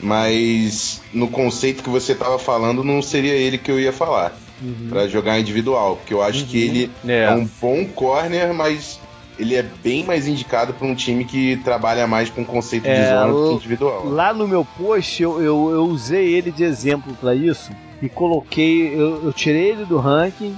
[0.00, 4.88] mas no conceito que você estava falando, não seria ele que eu ia falar uhum.
[4.88, 6.46] para jogar individual, porque eu acho uhum.
[6.46, 7.24] que ele é.
[7.24, 7.30] é.
[7.30, 9.00] um bom corner, mas
[9.38, 13.08] ele é bem mais indicado para um time que trabalha mais com conceito é, de
[13.08, 14.06] zona do que individual.
[14.06, 18.94] Lá no meu post eu, eu, eu usei ele de exemplo para isso e coloquei,
[18.94, 20.56] eu, eu, tirei ele do ranking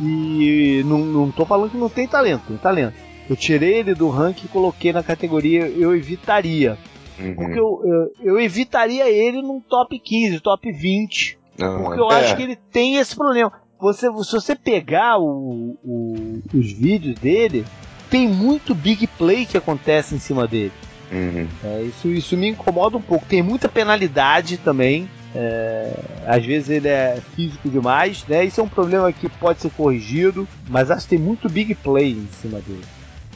[0.00, 2.94] e não, não tô falando que não tem talento, tem talento.
[3.32, 6.76] Eu tirei ele do ranking e coloquei na categoria eu evitaria.
[7.18, 7.34] Uhum.
[7.34, 11.38] Porque eu, eu, eu, evitaria ele num top 15, top 20.
[11.58, 11.82] Uhum.
[11.82, 12.20] Porque eu é.
[12.20, 13.50] acho que ele tem esse problema.
[13.80, 17.64] Você, se você pegar o, o, os vídeos dele,
[18.10, 20.72] tem muito big play que acontece em cima dele.
[21.10, 21.48] Uhum.
[21.64, 23.24] É, isso, isso me incomoda um pouco.
[23.24, 25.08] Tem muita penalidade também.
[25.34, 25.90] É,
[26.26, 28.44] às vezes ele é físico demais, né?
[28.44, 32.12] Isso é um problema que pode ser corrigido, mas acho que tem muito big play
[32.12, 32.84] em cima dele.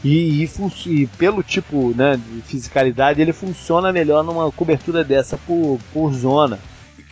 [0.07, 0.51] E, e,
[0.87, 6.61] e, pelo tipo né, de fisicalidade, ele funciona melhor numa cobertura dessa por, por zona.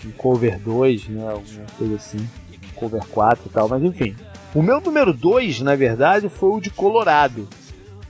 [0.05, 2.19] Um cover 2, né, alguma coisa assim.
[2.19, 4.15] Um cover 4 e tal, mas enfim.
[4.55, 7.49] O meu número 2, na verdade, foi o de Colorado.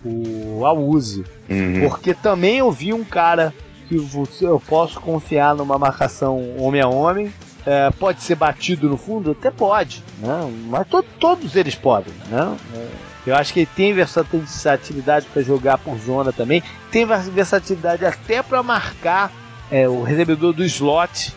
[0.05, 1.25] O Awuzi.
[1.49, 1.89] Uhum.
[1.89, 3.55] Porque também eu vi um cara
[3.89, 3.97] que
[4.43, 7.33] eu posso confiar numa marcação homem a homem.
[7.65, 9.31] É, pode ser batido no fundo?
[9.31, 10.53] Até pode, né?
[10.69, 12.13] mas to todos eles podem.
[12.29, 12.59] Né?
[12.75, 18.43] É, eu acho que ele tem versatilidade para jogar por zona também, tem versatilidade até
[18.43, 19.33] para marcar
[19.71, 21.33] é, o recebedor do slot.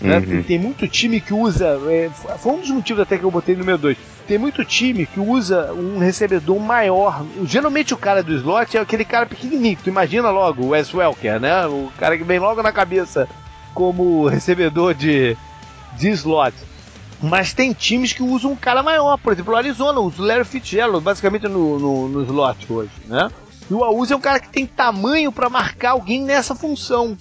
[0.00, 0.18] Né?
[0.18, 0.42] Uhum.
[0.42, 1.78] Tem muito time que usa.
[1.88, 2.08] É,
[2.38, 3.96] foi um dos motivos até que eu botei no número 2.
[4.26, 7.24] Tem muito time que usa um recebedor maior.
[7.44, 9.78] Geralmente o cara do slot é aquele cara pequenininho.
[9.82, 11.66] Tu imagina logo o Wes Welker, né?
[11.66, 13.28] O cara que vem logo na cabeça
[13.74, 15.36] como recebedor de,
[15.96, 16.54] de slot.
[17.20, 20.44] Mas tem times que usam um cara maior, por exemplo, o Arizona usa o Larry
[20.44, 23.28] Fitzgerald, basicamente no, no, no slot hoje, né?
[23.70, 27.16] E o Auzi é um cara que tem tamanho para marcar alguém nessa função.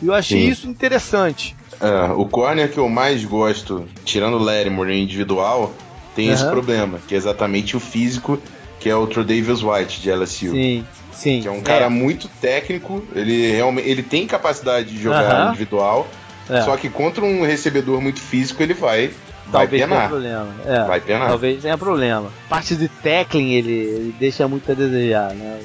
[0.00, 0.50] E eu achei Sim.
[0.50, 1.54] isso interessante.
[1.80, 5.72] É, o corner que eu mais gosto, tirando o Larimore individual,
[6.14, 6.34] tem uhum.
[6.34, 8.38] esse problema, que é exatamente o físico,
[8.80, 10.50] que é o Davis White de LSU.
[10.50, 11.40] Sim, sim.
[11.40, 11.88] Que é um cara é.
[11.88, 15.48] muito técnico, ele realmente ele tem capacidade de jogar uhum.
[15.50, 16.08] individual,
[16.50, 16.62] é.
[16.62, 19.12] só que contra um recebedor muito físico ele vai
[19.52, 20.48] Talvez tenha problema.
[20.66, 21.28] É, vai penar.
[21.28, 22.30] Talvez tenha problema.
[22.48, 25.60] Parte de tackling ele, ele deixa muito a desejar, né?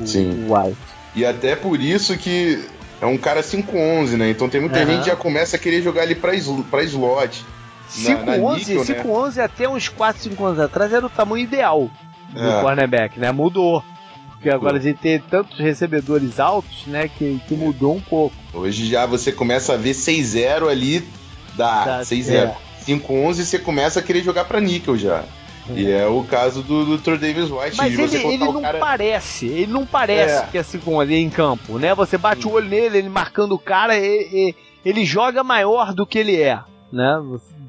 [0.00, 0.46] O, Sim.
[0.48, 0.76] O White.
[1.14, 2.64] E até por isso que
[3.00, 4.30] é um cara 5'11, né?
[4.30, 4.86] Então tem muita uhum.
[4.86, 6.32] gente que já começa a querer jogar ele pra,
[6.70, 7.44] pra slot.
[7.90, 9.44] 5'11 né?
[9.44, 11.90] até uns 4, 5 anos atrás era o tamanho ideal
[12.32, 12.60] do é.
[12.60, 13.30] cornerback, né?
[13.30, 13.84] Mudou.
[14.32, 17.08] Porque agora a gente tem tantos recebedores altos, né?
[17.08, 18.34] Que, que mudou um pouco.
[18.52, 21.06] Hoje já você começa a ver 6-0 ali,
[21.56, 22.32] dá 6-0.
[22.32, 22.56] É.
[22.86, 25.24] 5-11 você começa a querer jogar pra níquel já.
[25.68, 25.72] É.
[25.72, 27.76] E é o caso do, do Troy Davis White.
[27.76, 28.78] Mas ele, ele não cara...
[28.78, 30.46] parece, ele não parece é.
[30.46, 31.94] que é assim com ali em campo, né?
[31.94, 34.54] Você bate o olho nele, ele marcando o cara, ele,
[34.84, 36.60] ele joga maior do que ele é,
[36.92, 37.22] né?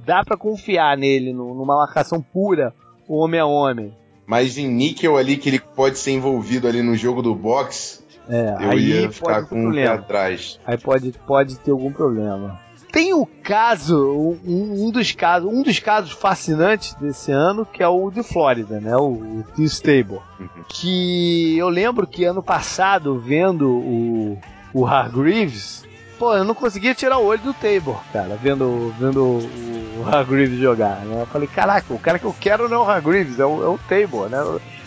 [0.05, 2.73] Dá para confiar nele numa marcação pura,
[3.07, 3.93] homem a homem.
[4.27, 8.55] Mas em níquel ali que ele pode ser envolvido ali no jogo do boxe, é,
[8.59, 10.59] eu ia ficar com um pé atrás.
[10.65, 12.59] Aí pode, pode ter algum problema.
[12.95, 17.87] Tem o caso, um, um, dos casos, um dos casos fascinantes desse ano, que é
[17.89, 18.95] o de Flórida, né?
[18.95, 19.63] O, o T.
[19.63, 20.21] Stable.
[20.39, 20.47] Uhum.
[20.69, 24.39] Que eu lembro que ano passado, vendo o,
[24.73, 25.83] o Hargreaves,
[26.17, 30.57] pô, eu não conseguia tirar o olho do Tabor, cara, vendo, vendo o, o Hargreaves
[30.57, 31.21] jogar, né?
[31.21, 33.67] Eu falei, caraca, o cara que eu quero não é o Hargreaves, é o, é
[33.67, 34.37] o Tabor, né?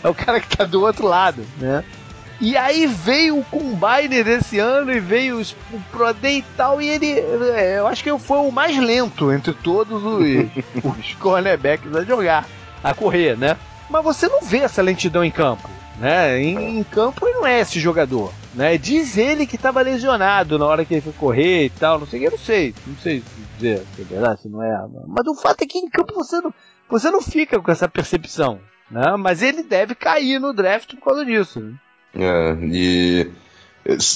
[0.03, 1.85] É o cara que tá do outro lado, né?
[2.41, 6.87] E aí veio o Combine desse ano e veio o Pro Day e tal, e
[6.87, 7.19] ele,
[7.53, 10.23] é, eu acho que foi o mais lento entre todos os,
[10.83, 12.47] os cornerbacks a jogar,
[12.81, 13.57] a correr, né?
[13.89, 15.69] Mas você não vê essa lentidão em campo,
[15.99, 16.41] né?
[16.41, 18.77] Em, em campo ele não é esse jogador, né?
[18.77, 22.19] Diz ele que estava lesionado na hora que ele foi correr e tal, não sei
[22.19, 23.23] o que, eu não sei, não sei
[23.57, 24.81] dizer se é verdade, se não é.
[25.07, 26.53] Mas o fato é que em campo você não,
[26.89, 29.17] você não fica com essa percepção, né?
[29.17, 31.73] Mas ele deve cair no draft por causa disso, né?
[32.13, 33.27] É, e,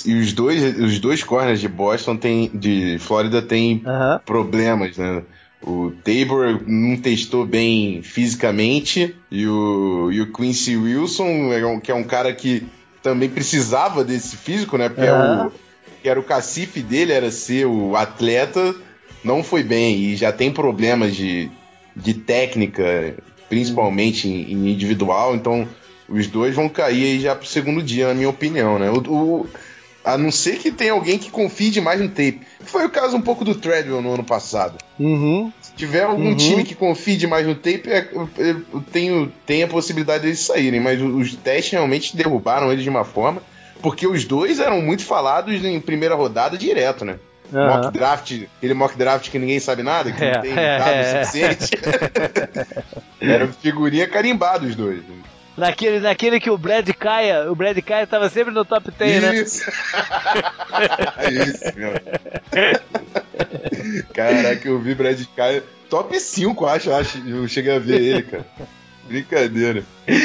[0.06, 4.20] e os dois, os dois corners de Boston tem, de Flórida tem uhum.
[4.26, 5.24] problemas, né?
[5.66, 11.96] O Tabor não testou bem fisicamente e o, e o Quincy Wilson, é que é
[11.96, 12.68] um cara que
[13.02, 14.90] também precisava desse físico, né?
[14.90, 15.48] Porque uhum.
[15.48, 15.52] o,
[16.04, 18.76] era o cacife dele, era ser o atleta,
[19.24, 21.50] não foi bem e já tem problemas de,
[21.96, 23.16] de técnica,
[23.48, 25.66] principalmente em, em individual, então
[26.08, 28.90] os dois vão cair aí já pro segundo dia, na minha opinião, né?
[28.90, 29.48] O, o,
[30.04, 32.42] a não ser que tenha alguém que confie demais no tape.
[32.62, 34.78] Foi o caso um pouco do Treadwell no ano passado.
[35.00, 35.52] Uhum.
[35.62, 36.36] Se tiver algum uhum.
[36.36, 38.56] time que confie demais no tape, é, é,
[38.92, 40.82] tenho, tem a possibilidade deles saírem.
[40.82, 43.42] Mas os testes realmente derrubaram eles de uma forma.
[43.82, 47.18] Porque os dois eram muito falados em primeira rodada direto, né?
[47.52, 47.68] Uhum.
[47.68, 50.90] Mock draft, aquele mock draft que ninguém sabe nada, que é, não tem é, dado
[50.90, 51.26] é.
[51.26, 51.72] suficiente.
[53.22, 55.02] Era figurinha carimbada os dois.
[55.56, 59.36] Naquele, naquele que o Brad Caia, o Brad Caia tava sempre no top 10, né?
[59.36, 59.70] Isso.
[61.30, 61.94] Isso, meu.
[64.14, 67.18] Caraca, eu vi Brad Caia top 5, acho, acho.
[67.28, 68.46] Eu cheguei a ver ele, cara.
[69.08, 69.84] Brincadeira.
[70.08, 70.16] É,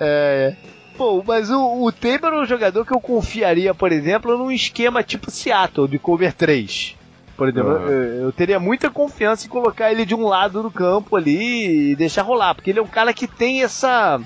[0.00, 0.56] é.
[0.96, 5.30] Pô, mas o, o é um jogador que eu confiaria, por exemplo, num esquema tipo
[5.30, 6.96] Seattle, de cover 3.
[7.36, 7.86] Por exemplo, uhum.
[7.86, 11.96] eu, eu, teria muita confiança em colocar ele de um lado do campo ali e
[11.96, 14.20] deixar rolar, porque ele é um cara que tem essa.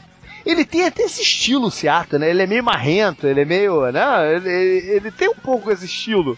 [0.44, 2.30] Ele tem até esse estilo Seattle, né?
[2.30, 3.90] Ele é meio marrento, ele é meio.
[3.90, 4.34] Né?
[4.34, 6.36] Ele, ele tem um pouco esse estilo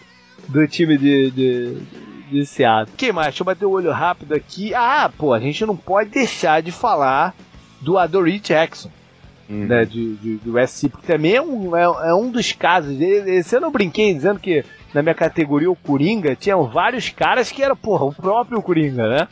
[0.48, 1.76] do time de, de,
[2.30, 2.94] de Seattle.
[2.96, 3.28] Quem mais?
[3.28, 4.74] Deixa eu bater o olho rápido aqui.
[4.74, 7.34] Ah, pô, a gente não pode deixar de falar
[7.80, 8.90] do Adoree Jackson.
[9.46, 9.66] Uhum.
[9.66, 12.98] Né, de, de, do SC, porque também é um, é, é um dos casos.
[12.98, 17.62] Esse ano eu brinquei dizendo que na minha categoria o Coringa tinham vários caras que
[17.62, 19.28] era, porra, o próprio Coringa, né?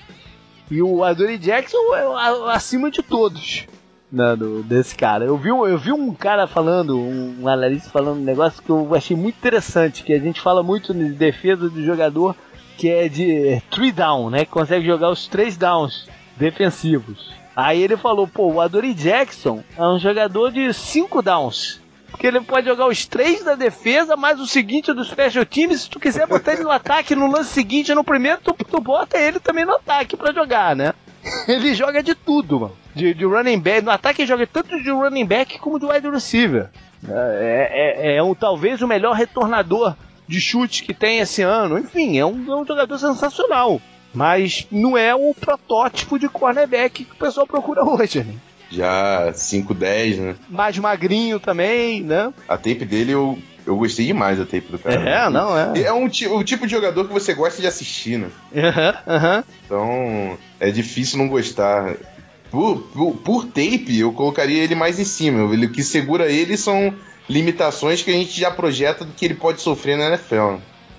[0.71, 3.67] E o Adoree Jackson é acima de todos
[4.13, 5.25] do, desse cara.
[5.25, 9.17] Eu vi, eu vi um cara falando, um analista falando um negócio que eu achei
[9.17, 12.37] muito interessante, que a gente fala muito de defesa do jogador
[12.77, 14.45] que é de three down, né?
[14.45, 17.33] Que consegue jogar os três downs defensivos.
[17.55, 21.81] Aí ele falou, pô, o Adoree Jackson é um jogador de cinco downs.
[22.11, 25.83] Porque ele pode jogar os três da defesa, mais o seguinte dos special teams.
[25.83, 29.19] Se tu quiser botar ele no ataque no lance seguinte, no primeiro, tu, tu bota
[29.19, 30.93] ele também no ataque para jogar, né?
[31.47, 32.82] Ele joga de tudo, mano.
[32.95, 33.83] De, de running back.
[33.83, 36.69] No ataque joga tanto de running back como de wide receiver.
[37.09, 39.95] É, é, é um, talvez o melhor retornador
[40.29, 41.79] de chute que tem esse ano.
[41.79, 43.81] Enfim, é um, é um jogador sensacional.
[44.15, 48.35] Mas não é o protótipo de cornerback que o pessoal procura hoje, né?
[48.71, 50.37] Já 5-10, né?
[50.49, 52.33] Mais magrinho também, né?
[52.49, 55.09] A tape dele eu, eu gostei demais da tape do cara.
[55.09, 55.83] É, não, é.
[55.83, 58.29] É um, o tipo de jogador que você gosta de assistir, né?
[58.55, 59.45] Aham, aham.
[59.65, 61.95] Então é difícil não gostar.
[62.53, 62.81] Por,
[63.25, 65.43] por, tape, eu colocaria ele mais em cima.
[65.43, 66.95] O que segura ele são
[67.27, 70.59] limitações que a gente já projeta do que ele pode sofrer na NFL.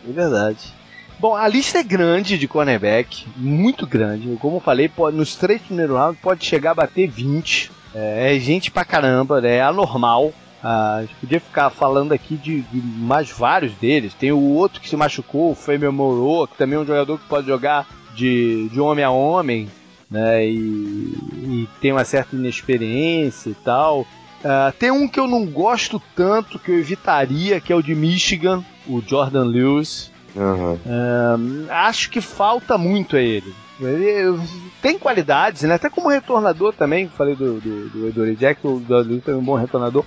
[0.09, 0.73] É verdade.
[1.19, 4.35] Bom, a lista é grande de cornerback, muito grande.
[4.41, 7.71] Como eu falei, pode, nos três primeiros rounds pode chegar a bater 20.
[7.93, 9.57] É, é gente pra caramba, né?
[9.57, 10.33] é anormal.
[10.63, 14.15] Ah, a gente podia ficar falando aqui de, de, mais vários deles.
[14.15, 17.27] Tem o outro que se machucou, o Femi Moreau, que também é um jogador que
[17.27, 19.69] pode jogar de, de homem a homem,
[20.13, 20.45] né?
[20.45, 24.01] E, e tem uma certa inexperiência e tal.
[24.01, 27.95] Uh, tem um que eu não gosto tanto, que eu evitaria, que é o de
[27.95, 30.11] Michigan, o Jordan Lewis.
[30.35, 30.73] Uhum.
[30.73, 33.53] Uh, acho que falta muito a ele.
[33.81, 34.39] Ele
[34.81, 35.75] tem qualidades, né?
[35.75, 39.55] Até como retornador também, falei do, do, do Edore Jack, o Dudley foi um bom
[39.55, 40.05] retornador.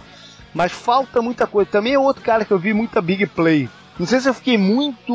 [0.55, 1.71] Mas falta muita coisa.
[1.71, 3.69] Também é outro cara que eu vi muita big play.
[3.99, 5.13] Não sei se eu fiquei muito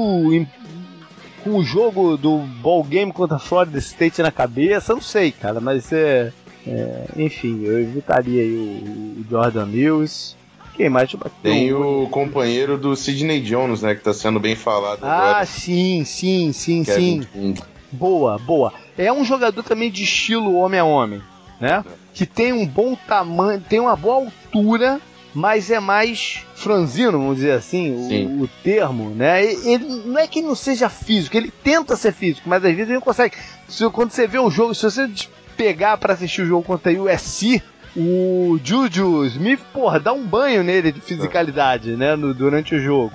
[1.44, 5.60] com o jogo do ball game contra a Florida State na cabeça, não sei, cara,
[5.60, 6.32] mas é,
[6.66, 10.36] é enfim, eu evitaria aí o, o Jordan Lewis.
[10.76, 11.14] Quem mais?
[11.44, 13.94] Tem o companheiro do Sidney Jones, né?
[13.94, 15.46] Que tá sendo bem falado ah, agora.
[15.46, 17.28] sim, sim, sim, Kevin sim.
[17.34, 17.64] King.
[17.92, 18.74] Boa, boa.
[18.98, 21.22] É um jogador também de estilo homem a homem,
[21.60, 21.84] né?
[21.86, 21.92] É.
[22.14, 25.00] Que tem um bom tamanho, tem uma boa altura,
[25.34, 29.44] mas é mais franzino, vamos dizer assim, o, o, termo, né?
[29.44, 32.88] Ele não é que ele não seja físico, ele tenta ser físico, mas às vezes
[32.88, 33.36] ele não consegue.
[33.68, 35.10] Se, quando você vê o jogo, se você
[35.56, 37.62] pegar para assistir o jogo contra o USC,
[37.96, 43.14] o Juju Smith, porra, dá um banho nele de fisicalidade, né, no, durante o jogo.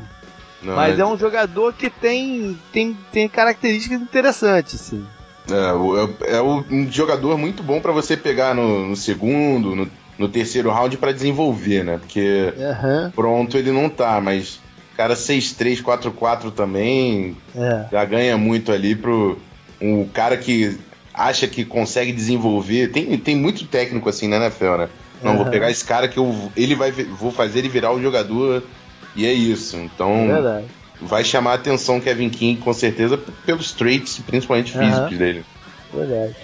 [0.63, 1.03] Não, Mas é...
[1.03, 1.07] é...
[1.07, 5.05] um jogador que tem, tem, tem características interessantes, sim.
[5.51, 9.89] É, é, é um jogador muito bom para você pegar no, no segundo, no,
[10.19, 11.99] no, terceiro round para desenvolver, né?
[11.99, 13.11] Porque uhum.
[13.11, 14.61] pronto ele não tá, mas
[14.97, 17.87] cara 6-3, 4-4 também é.
[17.93, 19.39] já ganha muito ali pro
[19.81, 20.79] um cara que
[21.13, 22.89] acha que consegue desenvolver.
[22.89, 24.89] Tem, tem muito técnico assim na NFL, né?
[25.23, 25.39] Não, uhum.
[25.39, 28.63] vou pegar esse cara que eu, ele vai, vou fazer ele virar o jogador
[29.15, 29.77] e é isso.
[29.77, 30.63] Então, é
[31.01, 35.19] vai chamar a atenção Kevin King com certeza pelos traits, principalmente físicos uhum.
[35.19, 35.45] dele.
[35.93, 36.37] Verdade.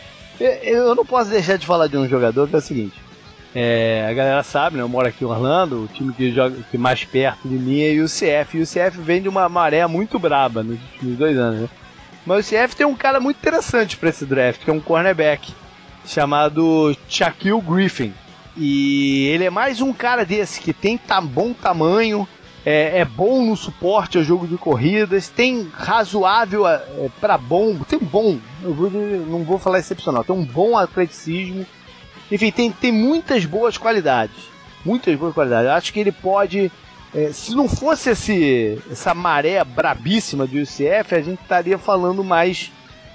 [0.63, 2.95] Eu não posso deixar de falar de um jogador que é o seguinte.
[3.55, 4.83] É, a galera sabe, né?
[4.83, 8.01] Eu moro aqui em Orlando, o time que joga que mais perto de mim é
[8.01, 8.57] o UCF.
[8.57, 11.69] E o UCF vem de uma maré muito braba nos últimos dois anos, né?
[12.25, 15.53] Mas o CF tem um cara muito interessante para esse draft, que é um cornerback
[16.07, 18.13] chamado Shaquille Griffin.
[18.57, 22.29] E ele é mais um cara desse que tem tá bom tamanho,
[22.65, 27.99] é, é, bom no suporte ao jogo de corridas, tem razoável é, para bom, tem
[27.99, 31.67] bom, vou, não vou falar excepcional, tem um bom atleticismo.
[32.35, 34.37] Enfim, tem, tem muitas boas qualidades.
[34.85, 35.71] Muitas boas qualidades.
[35.71, 36.73] acho que ele pode
[37.15, 42.73] é, se não fosse esse, essa maré brabíssima do UCF, a gente estaria falando mais,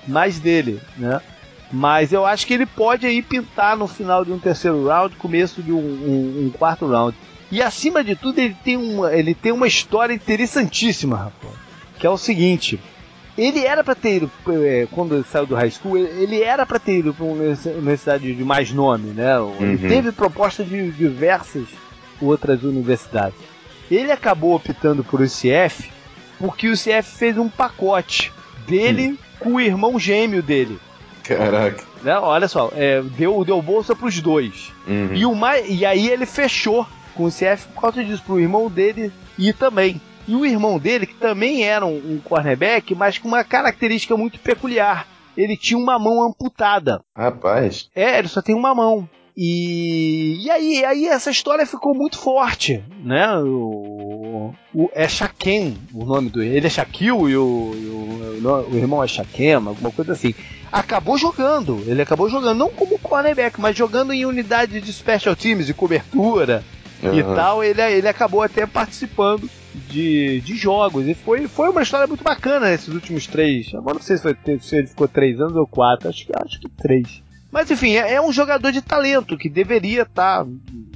[0.07, 1.20] mais dele, né?
[1.72, 5.61] Mas eu acho que ele pode aí pintar no final de um terceiro round, começo
[5.61, 7.18] de um, um, um quarto round.
[7.51, 11.53] E acima de tudo, ele tem uma, ele tem uma história interessantíssima, rapaz.
[11.99, 12.80] Que é o seguinte:
[13.38, 14.31] ele era para ter ido,
[14.65, 18.33] é, quando ele saiu do high school, ele era para ter ido para uma universidade
[18.33, 19.35] de mais nome, né?
[19.59, 19.89] Ele uhum.
[19.89, 21.67] teve propostas de diversas
[22.19, 23.38] outras universidades.
[23.91, 25.91] Ele acabou optando por UCF
[26.39, 28.31] porque o UCF fez um pacote
[28.67, 29.17] dele hum.
[29.39, 30.79] com o irmão gêmeo dele.
[31.23, 31.83] Caraca.
[32.03, 32.17] Né?
[32.17, 34.71] Olha só, é, deu, deu bolsa pros dois.
[34.88, 35.13] Uhum.
[35.13, 35.35] E, o
[35.67, 36.85] e aí ele fechou
[37.15, 39.99] com o CF por causa disso, pro irmão dele ir também.
[40.28, 44.39] E o irmão dele, que também era um, um cornerback, mas com uma característica muito
[44.39, 45.07] peculiar.
[45.38, 47.01] Ele tinha uma mão amputada.
[47.15, 47.89] Rapaz.
[47.95, 49.07] É, ele só tem uma mão.
[49.39, 53.38] E, e aí, aí essa história ficou muito forte, né?
[53.38, 59.03] O, o, é Shaquem o nome do ele é Shaquille e o, o, o, irmão
[59.03, 60.34] é Shaquem, alguma coisa assim.
[60.71, 65.67] Acabou jogando, ele acabou jogando não como cornerback, mas jogando em unidade de special teams,
[65.67, 66.63] de cobertura
[67.03, 67.19] uhum.
[67.19, 67.63] e tal.
[67.63, 69.49] Ele, ele acabou até participando
[69.89, 71.07] de, de jogos.
[71.07, 73.73] E foi, foi uma história muito bacana nesses últimos três.
[73.73, 76.59] Agora não sei se, foi, se ele ficou três anos ou quatro, acho que, acho
[76.59, 77.21] que três.
[77.51, 80.51] Mas enfim, é, é um jogador de talento que deveria estar, tá,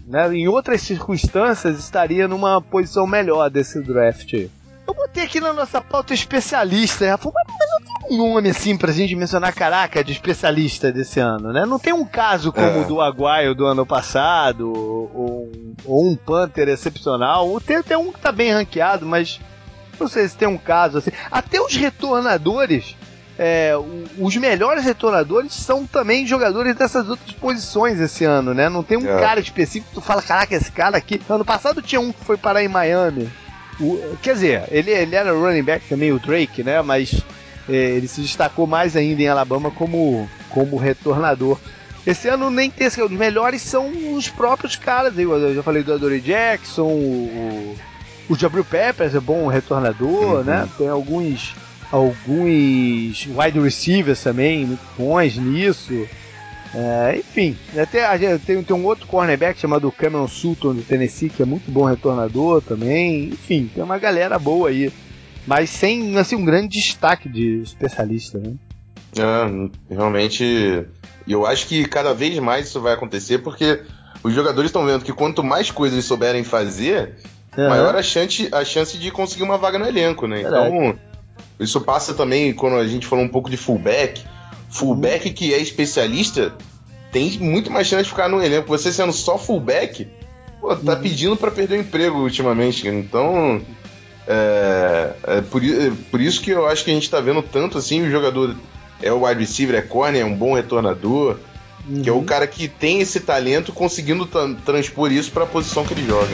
[0.08, 4.34] né, em outras circunstâncias, estaria numa posição melhor desse draft.
[4.92, 8.92] Eu botei aqui na nossa pauta especialista, Rafa, mas não tem um nome assim pra
[8.92, 11.66] gente mencionar, caraca, de especialista desse ano, né?
[11.66, 12.78] Não tem um caso como é.
[12.82, 15.50] o do Aguaio do ano passado, ou,
[15.86, 17.58] ou um Panther excepcional.
[17.62, 19.40] Tem até um que tá bem ranqueado, mas
[19.98, 21.12] não sei se tem um caso assim.
[21.32, 22.98] Até os retornadores
[23.40, 23.74] é,
[24.20, 28.68] os melhores retornadores são também jogadores dessas outras posições esse ano, né?
[28.68, 29.22] Não tem um é.
[29.22, 31.22] cara específico que tu fala, caraca, esse cara aqui.
[31.30, 33.32] Ano passado tinha um que foi parar em Miami.
[33.82, 36.82] O, quer dizer, ele, ele era running back também, o Drake, né?
[36.82, 37.22] Mas
[37.68, 41.58] é, ele se destacou mais ainda em Alabama como, como retornador.
[42.06, 45.18] Esse ano nem tem, os melhores são os próprios caras.
[45.18, 47.76] Eu já falei do Adoree Jackson, o,
[48.30, 50.44] o Jabril Peppers é bom retornador, uhum.
[50.44, 50.68] né?
[50.78, 51.54] Tem alguns
[51.92, 56.08] alguns wide receivers também muito bons nisso.
[56.74, 61.46] É, enfim, até tem, tem um outro cornerback chamado Cameron Sutton do Tennessee, que é
[61.46, 63.26] muito bom retornador também.
[63.26, 64.92] Enfim, tem uma galera boa aí.
[65.46, 68.54] Mas sem assim, um grande destaque de especialista, né?
[69.18, 70.86] É, realmente,
[71.28, 73.82] eu acho que cada vez mais isso vai acontecer porque
[74.24, 77.16] os jogadores estão vendo que quanto mais coisas eles souberem fazer,
[77.58, 77.70] uhum.
[77.70, 80.42] maior a chance, a chance de conseguir uma vaga no elenco, né?
[80.42, 80.98] Então,
[81.60, 84.24] isso passa também quando a gente falou um pouco de fullback.
[84.72, 86.54] Fullback que é especialista
[87.12, 88.68] tem muito mais chance de ficar no elenco.
[88.70, 90.08] Você sendo só fullback,
[90.60, 91.02] pô, tá uhum.
[91.02, 92.88] pedindo para perder o emprego ultimamente.
[92.88, 93.62] Então,
[94.28, 97.78] é, é por, é por, isso que eu acho que a gente tá vendo tanto
[97.78, 98.56] assim o jogador
[99.02, 101.38] é o wide receiver, é corner, é um bom retornador,
[101.88, 102.02] uhum.
[102.02, 102.26] que é o uhum.
[102.26, 104.28] cara que tem esse talento conseguindo
[104.64, 106.32] transpor isso para a posição que ele joga.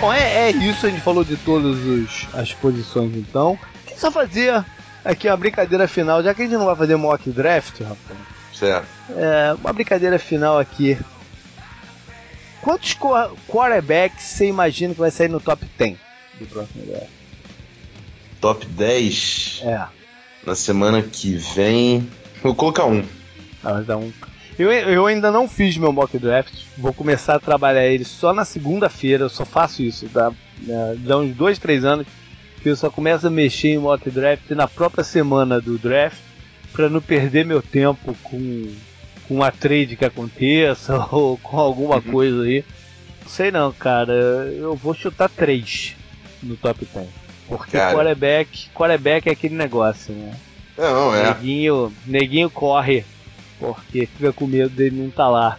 [0.00, 1.76] Bom, é, é, isso, a gente falou de todas
[2.32, 3.58] as posições então.
[3.96, 4.64] Só fazer
[5.04, 8.16] aqui uma brincadeira final, já que a gente não vai fazer mock draft, Rafa.
[8.54, 8.88] Certo.
[9.10, 10.98] É, uma brincadeira final aqui.
[12.62, 12.96] Quantos
[13.46, 15.98] quarterbacks você imagina que vai sair no top 10
[16.38, 17.10] do próximo draft?
[18.40, 19.62] Top 10?
[19.64, 19.86] É.
[20.46, 22.10] Na semana que vem.
[22.42, 23.04] Vou colocar um.
[23.62, 24.10] Ah, mas dá um.
[24.60, 28.44] Eu, eu ainda não fiz meu mock draft, vou começar a trabalhar ele só na
[28.44, 32.06] segunda-feira, eu só faço isso, dá, né, dá uns dois, três anos
[32.62, 36.18] que eu só começo a mexer em mock draft na própria semana do draft,
[36.74, 38.70] para não perder meu tempo com,
[39.26, 42.02] com uma trade que aconteça ou com alguma uhum.
[42.02, 42.62] coisa aí.
[43.26, 45.96] Sei não, cara, eu vou chutar três
[46.42, 47.08] no top 10.
[47.48, 47.94] Porque cara.
[47.94, 50.36] quarterback, quarterback é aquele negócio, né?
[50.76, 51.28] Não, é.
[51.28, 53.06] Neguinho, neguinho corre
[53.60, 55.58] porque fica com medo dele não estar tá lá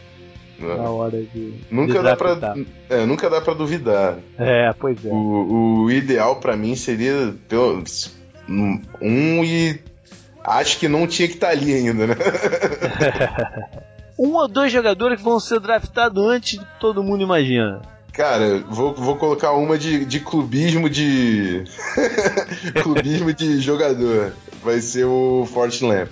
[0.59, 0.77] não.
[0.77, 1.53] na hora de.
[1.69, 2.55] Nunca de dá pra,
[2.89, 4.17] é, nunca dá para duvidar.
[4.37, 5.09] É, pois é.
[5.09, 7.83] O, o ideal para mim seria pelo,
[9.01, 9.79] um e
[10.43, 12.15] acho que não tinha que estar tá ali ainda, né?
[14.17, 17.81] um ou dois jogadores que vão ser draftados antes de todo mundo imagina.
[18.13, 21.63] Cara, vou, vou colocar uma de, de clubismo de.
[22.83, 24.33] clubismo de jogador.
[24.61, 25.47] Vai ser o
[25.81, 26.09] Lamp.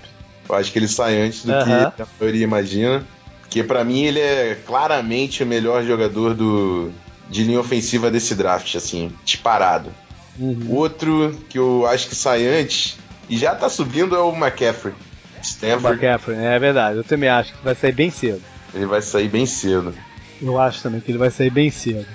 [0.50, 3.06] Eu acho que ele sai antes do que a maioria imagina.
[3.41, 6.91] Porque para mim ele é claramente o melhor jogador do,
[7.30, 9.91] de linha ofensiva desse draft, assim, disparado.
[10.38, 10.68] Uhum.
[10.70, 12.97] Outro que eu acho que sai antes
[13.30, 14.93] e já tá subindo é o McCaffrey.
[15.41, 16.04] Stanford.
[16.04, 16.97] McCaffrey, é verdade.
[16.97, 18.41] Eu também acho que vai sair bem cedo.
[18.74, 19.93] Ele vai sair bem cedo.
[20.41, 22.06] Eu acho também que ele vai sair bem cedo.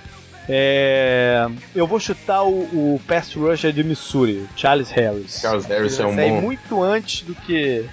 [0.49, 1.47] É...
[1.75, 2.61] Eu vou chutar o,
[2.95, 5.41] o pass rusher de Missouri, Charles Harris.
[5.41, 6.41] Charles Harris é um bom.
[6.43, 7.85] muito antes do que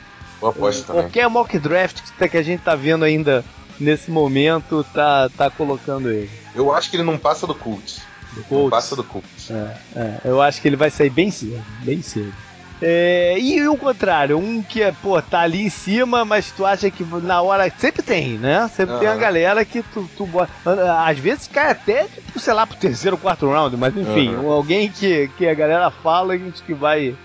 [0.41, 1.03] Boa aposta também.
[1.03, 3.45] Qualquer mock draft que a gente tá vendo ainda
[3.79, 6.29] nesse momento tá, tá colocando ele.
[6.55, 8.01] Eu acho que ele não passa do Colts.
[8.33, 8.69] Do Colts.
[8.71, 9.51] Passa do Colts.
[9.51, 12.33] É, é, eu acho que ele vai sair bem cedo, bem cedo.
[12.81, 16.89] É, e o contrário, um que é, pô, tá ali em cima, mas tu acha
[16.89, 17.71] que na hora.
[17.77, 18.67] Sempre tem, né?
[18.75, 20.51] Sempre tem uma galera que tu, tu bota.
[21.05, 25.29] Às vezes cai até, tipo, sei lá, pro terceiro, quarto round, mas enfim, alguém que,
[25.37, 27.15] que a galera fala, a gente que vai.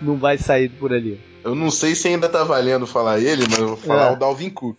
[0.00, 1.20] Não vai sair por ali.
[1.44, 4.12] Eu não sei se ainda tá valendo falar ele, mas eu vou falar É.
[4.12, 4.78] o Dalvin Cook.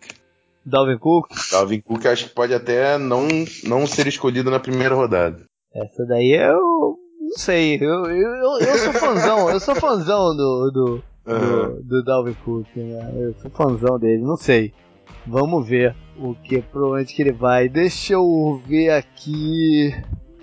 [0.66, 3.28] Dalvin Cook, Dalvin Cook acho que pode até não,
[3.64, 5.43] não ser escolhido na primeira rodada.
[5.74, 6.97] essa daí eu.
[7.22, 11.70] Não sei, eu, eu, eu sou fãzão, eu sou fãzão do, do, Aham.
[11.76, 13.14] do, do Dalvin Cook, né?
[13.16, 14.74] Eu sou fãzão dele, não sei.
[15.28, 17.70] Vamos ver o que pro onde que ele vai.
[17.70, 19.91] Deixa eu ver aqui.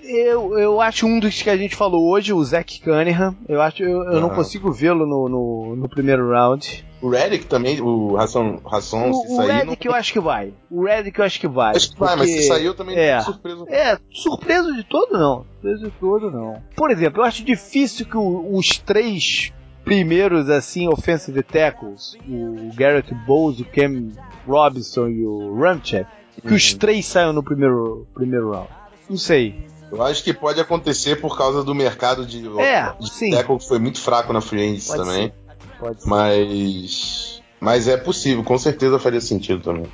[0.08, 3.34] Eu, eu acho um dos que a gente falou hoje, o Zach Cunningham.
[3.48, 4.36] Eu acho eu, eu não Aham.
[4.36, 6.84] consigo vê-lo no, no, no primeiro round.
[7.02, 10.52] O Redick também, o Rasson, se O, o sair, Redick eu acho que vai.
[10.70, 11.76] O Redick eu acho que vai.
[11.76, 13.16] Acho que vai, mas se eu também é.
[13.16, 13.66] não surpreso.
[13.68, 15.44] É, surpreso de todo não.
[15.60, 16.62] Surpreso de todo não.
[16.76, 19.52] Por exemplo, eu acho difícil que o- os três
[19.84, 24.08] primeiros, assim, offensive tackles, o Garrett Bowles, o Cam
[24.46, 26.06] Robinson e o Ramchek,
[26.46, 26.78] que os Uhum.
[26.78, 28.68] três saiam no primeiro, primeiro round.
[29.08, 29.54] Não sei.
[29.90, 33.30] Eu acho que pode acontecer por causa do mercado de, É, de sim.
[33.30, 35.32] tackle que foi muito fraco na free agency também.
[35.78, 36.08] Pode ser.
[36.08, 37.42] Mas.
[37.60, 39.86] Mas é possível, com certeza faria sentido também.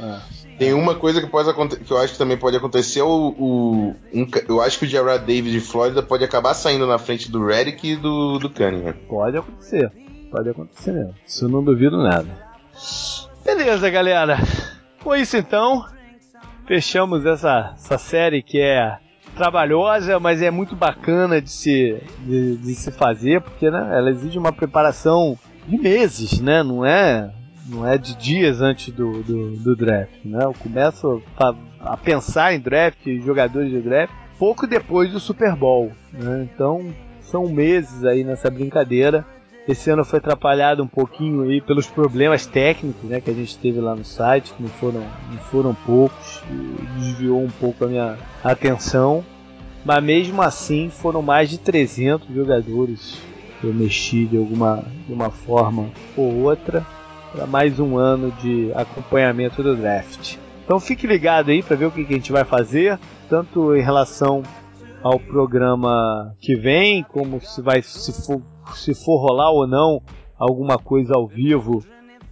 [0.00, 0.20] Ah.
[0.58, 1.52] Tem uma coisa que, pode
[1.84, 4.88] que eu acho que também pode acontecer, é o, o- um eu acho que o
[4.88, 8.94] Gerard Davis de Flórida pode acabar saindo na frente do Redick e do, do Cunningham.
[9.08, 9.90] Pode acontecer.
[10.30, 11.14] Pode acontecer mesmo.
[11.26, 12.28] Isso eu não duvido nada.
[13.44, 14.38] Beleza, galera.
[15.02, 15.84] Com isso então,
[16.66, 18.98] fechamos essa, essa série que é
[19.34, 24.38] trabalhosa, mas é muito bacana de se, de, de se fazer, porque né, ela exige
[24.38, 26.62] uma preparação de meses, né?
[26.62, 27.30] Não é,
[27.66, 30.24] não é de dias antes do, do, do draft.
[30.24, 30.40] Né?
[30.42, 35.92] Eu começo a, a pensar em draft, jogadores de draft, pouco depois do Super Bowl.
[36.12, 36.48] Né?
[36.52, 39.24] Então são meses aí nessa brincadeira.
[39.70, 43.80] Esse ano foi atrapalhado um pouquinho aí pelos problemas técnicos né, que a gente teve
[43.80, 45.00] lá no site, que não foram,
[45.30, 46.42] não foram poucos,
[46.98, 49.24] desviou um pouco a minha atenção.
[49.84, 53.22] Mas mesmo assim foram mais de 300 jogadores
[53.60, 56.84] que eu mexi de alguma de uma forma ou outra
[57.30, 60.36] para mais um ano de acompanhamento do draft.
[60.64, 62.98] Então fique ligado aí para ver o que, que a gente vai fazer,
[63.28, 64.42] tanto em relação
[65.00, 68.42] ao programa que vem, como se vai se for,
[68.76, 70.00] se for rolar ou não
[70.38, 71.84] alguma coisa ao vivo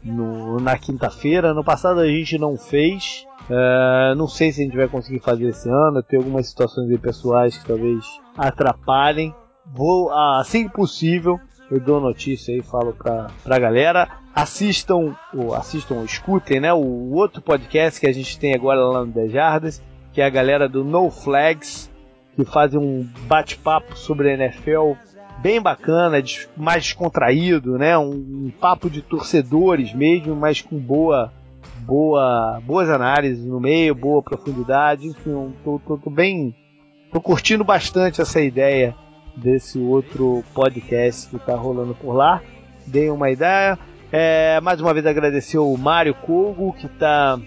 [0.05, 1.53] no- na quinta-feira.
[1.55, 3.26] No passado a gente não fez.
[3.51, 6.03] É, não sei se a gente vai conseguir fazer esse ano.
[6.03, 8.05] Tem algumas situações pessoais que talvez
[8.36, 9.34] atrapalhem.
[9.66, 11.39] Vou, ah, assim que possível,
[11.70, 14.09] eu dou notícia aí, falo pra, pra galera.
[14.34, 16.72] Assistam, ou assistam, escutem, né?
[16.72, 19.82] O outro podcast que a gente tem agora lá no 10 Jardas,
[20.12, 21.91] que é a galera do No Flags,
[22.34, 24.93] que fazem um bate-papo sobre a NFL
[25.43, 26.22] bem bacana,
[26.57, 27.97] mais descontraído, né?
[27.97, 28.11] Um,
[28.47, 31.32] um papo de torcedores mesmo, mas com boa,
[31.80, 35.07] boa, boas análises no meio, boa profundidade.
[35.07, 36.55] Enfim, tô, tô- tô bem,
[37.12, 38.95] tô curtindo bastante essa ideia
[39.36, 42.43] desse outro podcast que tá rolando por lá.
[42.86, 43.78] Dei uma ideia.
[44.11, 47.39] É, mais uma vez agradecer o Mário Kogo que tá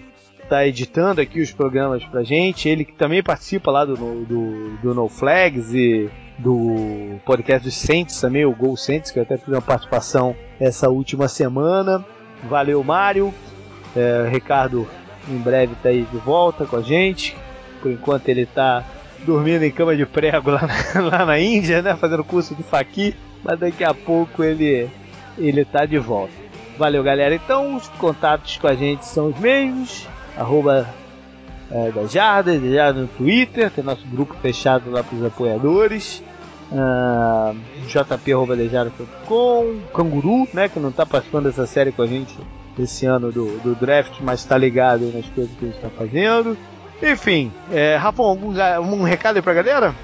[0.48, 2.68] tá editando aqui os programas pra gente.
[2.68, 8.20] Ele que também participa lá do, do, do No Flags e do podcast dos Saints
[8.20, 12.04] também, o Gol Saints, que eu até fiz uma participação essa última semana.
[12.48, 13.32] Valeu, Mário.
[13.94, 14.88] É, Ricardo
[15.28, 17.36] em breve tá aí de volta com a gente.
[17.80, 18.84] Por enquanto ele tá
[19.24, 21.94] dormindo em cama de prego lá na, lá na Índia, né?
[21.96, 23.14] Fazendo curso de faqui.
[23.42, 24.88] Mas daqui a pouco ele,
[25.36, 26.32] ele tá de volta.
[26.78, 27.34] Valeu, galera.
[27.34, 30.06] Então, os contatos com a gente são os mesmos.
[30.36, 30.88] Arroba
[31.72, 33.70] é, da Jardas, da Jardas no Twitter.
[33.70, 36.22] Tem nosso grupo fechado lá para os apoiadores.
[36.74, 37.52] Ah,
[37.86, 42.34] jp.com Canguru, né, que não está participando dessa série com a gente
[42.78, 45.90] esse ano do, do draft, mas está ligado aí nas coisas que a gente está
[45.90, 46.56] fazendo.
[47.02, 49.94] Enfim, é, Rafão, algum, algum recado aí pra galera?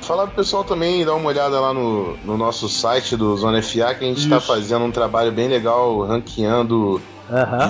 [0.00, 3.94] Falar pro pessoal também dar uma olhada lá no, no nosso site do Zona FA,
[3.94, 7.00] que a gente está fazendo um trabalho bem legal, ranqueando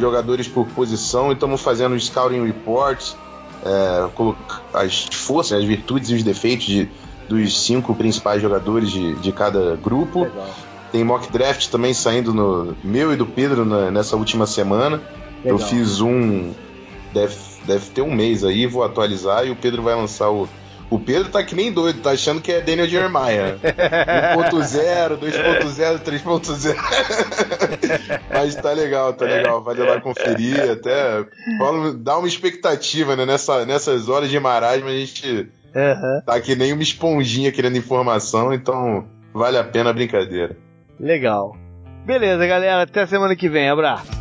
[0.00, 3.16] jogadores por posição e estamos fazendo scouting reports,
[3.64, 4.08] é,
[4.74, 6.88] as forças, as virtudes e os defeitos de,
[7.28, 10.22] dos cinco principais jogadores de, de cada grupo.
[10.24, 10.50] Legal.
[10.92, 15.00] Tem mock draft também saindo no meu e do Pedro na- nessa última semana.
[15.44, 15.68] Eu Legal.
[15.68, 16.52] fiz um.
[17.12, 20.48] Deve, deve ter um mês aí, vou atualizar e o Pedro vai lançar o.
[20.90, 23.56] O Pedro tá que nem doido, tá achando que é Daniel Jeremiah.
[23.62, 26.76] 1.0, 2.0, 3.0.
[28.28, 29.62] Mas tá legal, tá legal.
[29.62, 30.68] Vale lá conferir.
[30.68, 31.24] Até
[31.98, 33.24] dá uma expectativa, né?
[33.24, 36.20] Nessa, nessas horas de marasmo a gente Uhum.
[36.26, 40.56] Tá que nem uma esponjinha querendo informação, então vale a pena a brincadeira.
[40.98, 41.56] Legal.
[42.04, 42.82] Beleza, galera.
[42.82, 43.68] Até semana que vem.
[43.68, 44.19] Abraço.